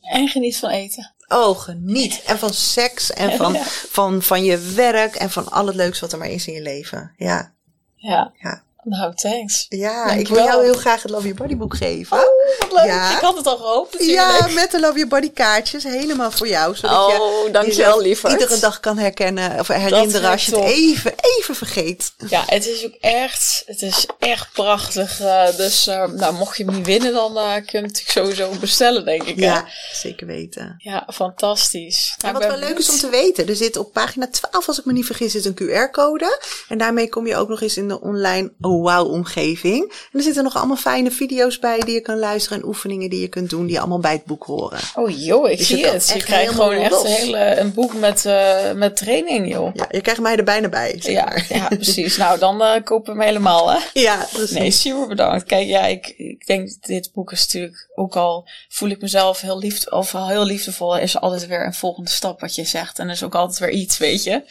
[0.00, 1.14] En geniet van eten.
[1.28, 2.22] Oh, geniet.
[2.26, 3.62] En van seks en van, Ja.
[3.64, 6.62] van, van je werk en van al het leuks wat er maar is in je
[6.62, 7.14] leven.
[7.16, 7.52] Ja,
[7.96, 8.32] Ja.
[8.38, 8.62] Ja.
[8.82, 9.66] Nou, thanks.
[9.68, 10.52] ja Dank ik je wil wel.
[10.52, 12.16] jou heel graag het Love Your Body boek geven.
[12.16, 12.22] Oh,
[12.60, 12.84] wat leuk.
[12.86, 13.14] Ja.
[13.16, 14.38] Ik had het al gehoopt natuurlijk.
[14.40, 15.82] ja, met de Love Your Body kaartjes.
[15.84, 16.76] Helemaal voor jou.
[16.76, 18.32] Zodat je Oh, dankjewel jezelf lieverd.
[18.32, 22.12] iedere dag kan herkennen of herinneren als je het even, even vergeet.
[22.28, 25.20] Ja, het is ook echt, het is echt prachtig.
[25.20, 28.50] eh, dus eh, nou, mocht je hem niet winnen, dan eh, kun je natuurlijk sowieso
[28.60, 29.36] bestellen, denk ik.
[29.40, 29.44] hè?
[29.46, 30.74] Ja, zeker weten.
[30.78, 32.14] ja fantastisch.
[32.18, 34.68] En Nou, wat ik wel leuk is om te weten, er zit op pagina 12,
[34.68, 36.40] als ik me niet vergis, zit een QR-code.
[36.68, 39.82] En daarmee kom je ook nog eens in de online wow omgeving.
[40.12, 43.20] En er zitten nog allemaal fijne video's bij die je kan luisteren en oefeningen die
[43.20, 44.78] je kunt doen, die allemaal bij het boek horen.
[44.94, 46.08] Oh joh, ik Dus zie het.
[46.14, 49.74] Je krijgt gewoon echt een, hele, een boek met, eh, met training, joh.
[49.74, 50.96] Ja, je krijgt mij er bijna bij.
[50.98, 51.46] Zeg Ja, maar.
[51.48, 52.16] ja, precies.
[52.16, 53.78] Nou, dan eh kopen we hem helemaal, hè?
[53.92, 54.58] ja, precies.
[54.58, 55.44] Nee, super bedankt.
[55.44, 59.58] Kijk, ja, ik, ik denk dit boek is natuurlijk ook al voel ik mezelf heel
[59.58, 62.98] lief of heel liefdevol, is altijd weer een volgende stap wat je zegt.
[62.98, 64.42] En er is ook altijd weer iets, weet je.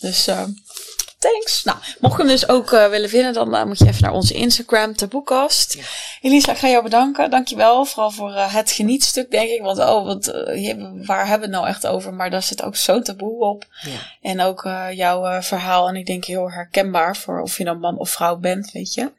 [0.00, 0.42] Dus eh,
[1.18, 1.64] thanks.
[1.64, 4.12] Nou, mocht je hem dus ook eh, willen vinden, dan eh, moet je even naar
[4.12, 5.78] onze Instagram, Taboekast.
[6.20, 7.30] Elisa, ik ga jou bedanken.
[7.30, 7.84] Dankjewel.
[7.84, 9.62] Vooral voor eh, het genietstuk, denk ik.
[9.62, 10.26] Want oh, wat,
[11.06, 12.14] waar hebben we het nou echt over?
[12.14, 13.64] Maar daar zit ook zo taboe op.
[13.80, 13.98] Ja.
[14.22, 14.62] En ook
[14.92, 15.88] jouw verhaal.
[15.88, 19.10] En ik denk heel herkenbaar voor of je nou man of vrouw bent, weet je.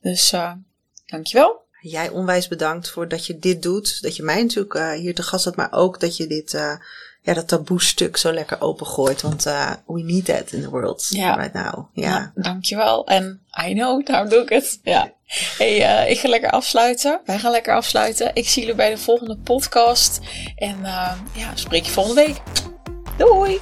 [0.00, 0.34] Dus
[1.06, 1.64] dankjewel.
[1.80, 4.02] Jij onwijs bedankt voor dat je dit doet.
[4.02, 6.78] Dat je mij natuurlijk hier te gast had, maar ook dat je dit,
[7.26, 9.22] ja, dat taboe stuk zo lekker opengooit.
[9.22, 11.34] Want eh, we need that in the world Ja.
[11.34, 11.86] right now.
[11.92, 12.18] Ja.
[12.18, 13.06] Nou, dankjewel.
[13.06, 14.78] En I know, daarom doe ik het.
[14.82, 15.12] Ja.
[15.58, 17.20] Hey, eh, ik ga lekker afsluiten.
[17.24, 18.30] Wij gaan lekker afsluiten.
[18.34, 20.20] Ik zie jullie bij de volgende podcast.
[20.56, 22.36] En eh, ja, spreek je volgende week.
[23.16, 23.60] Doei!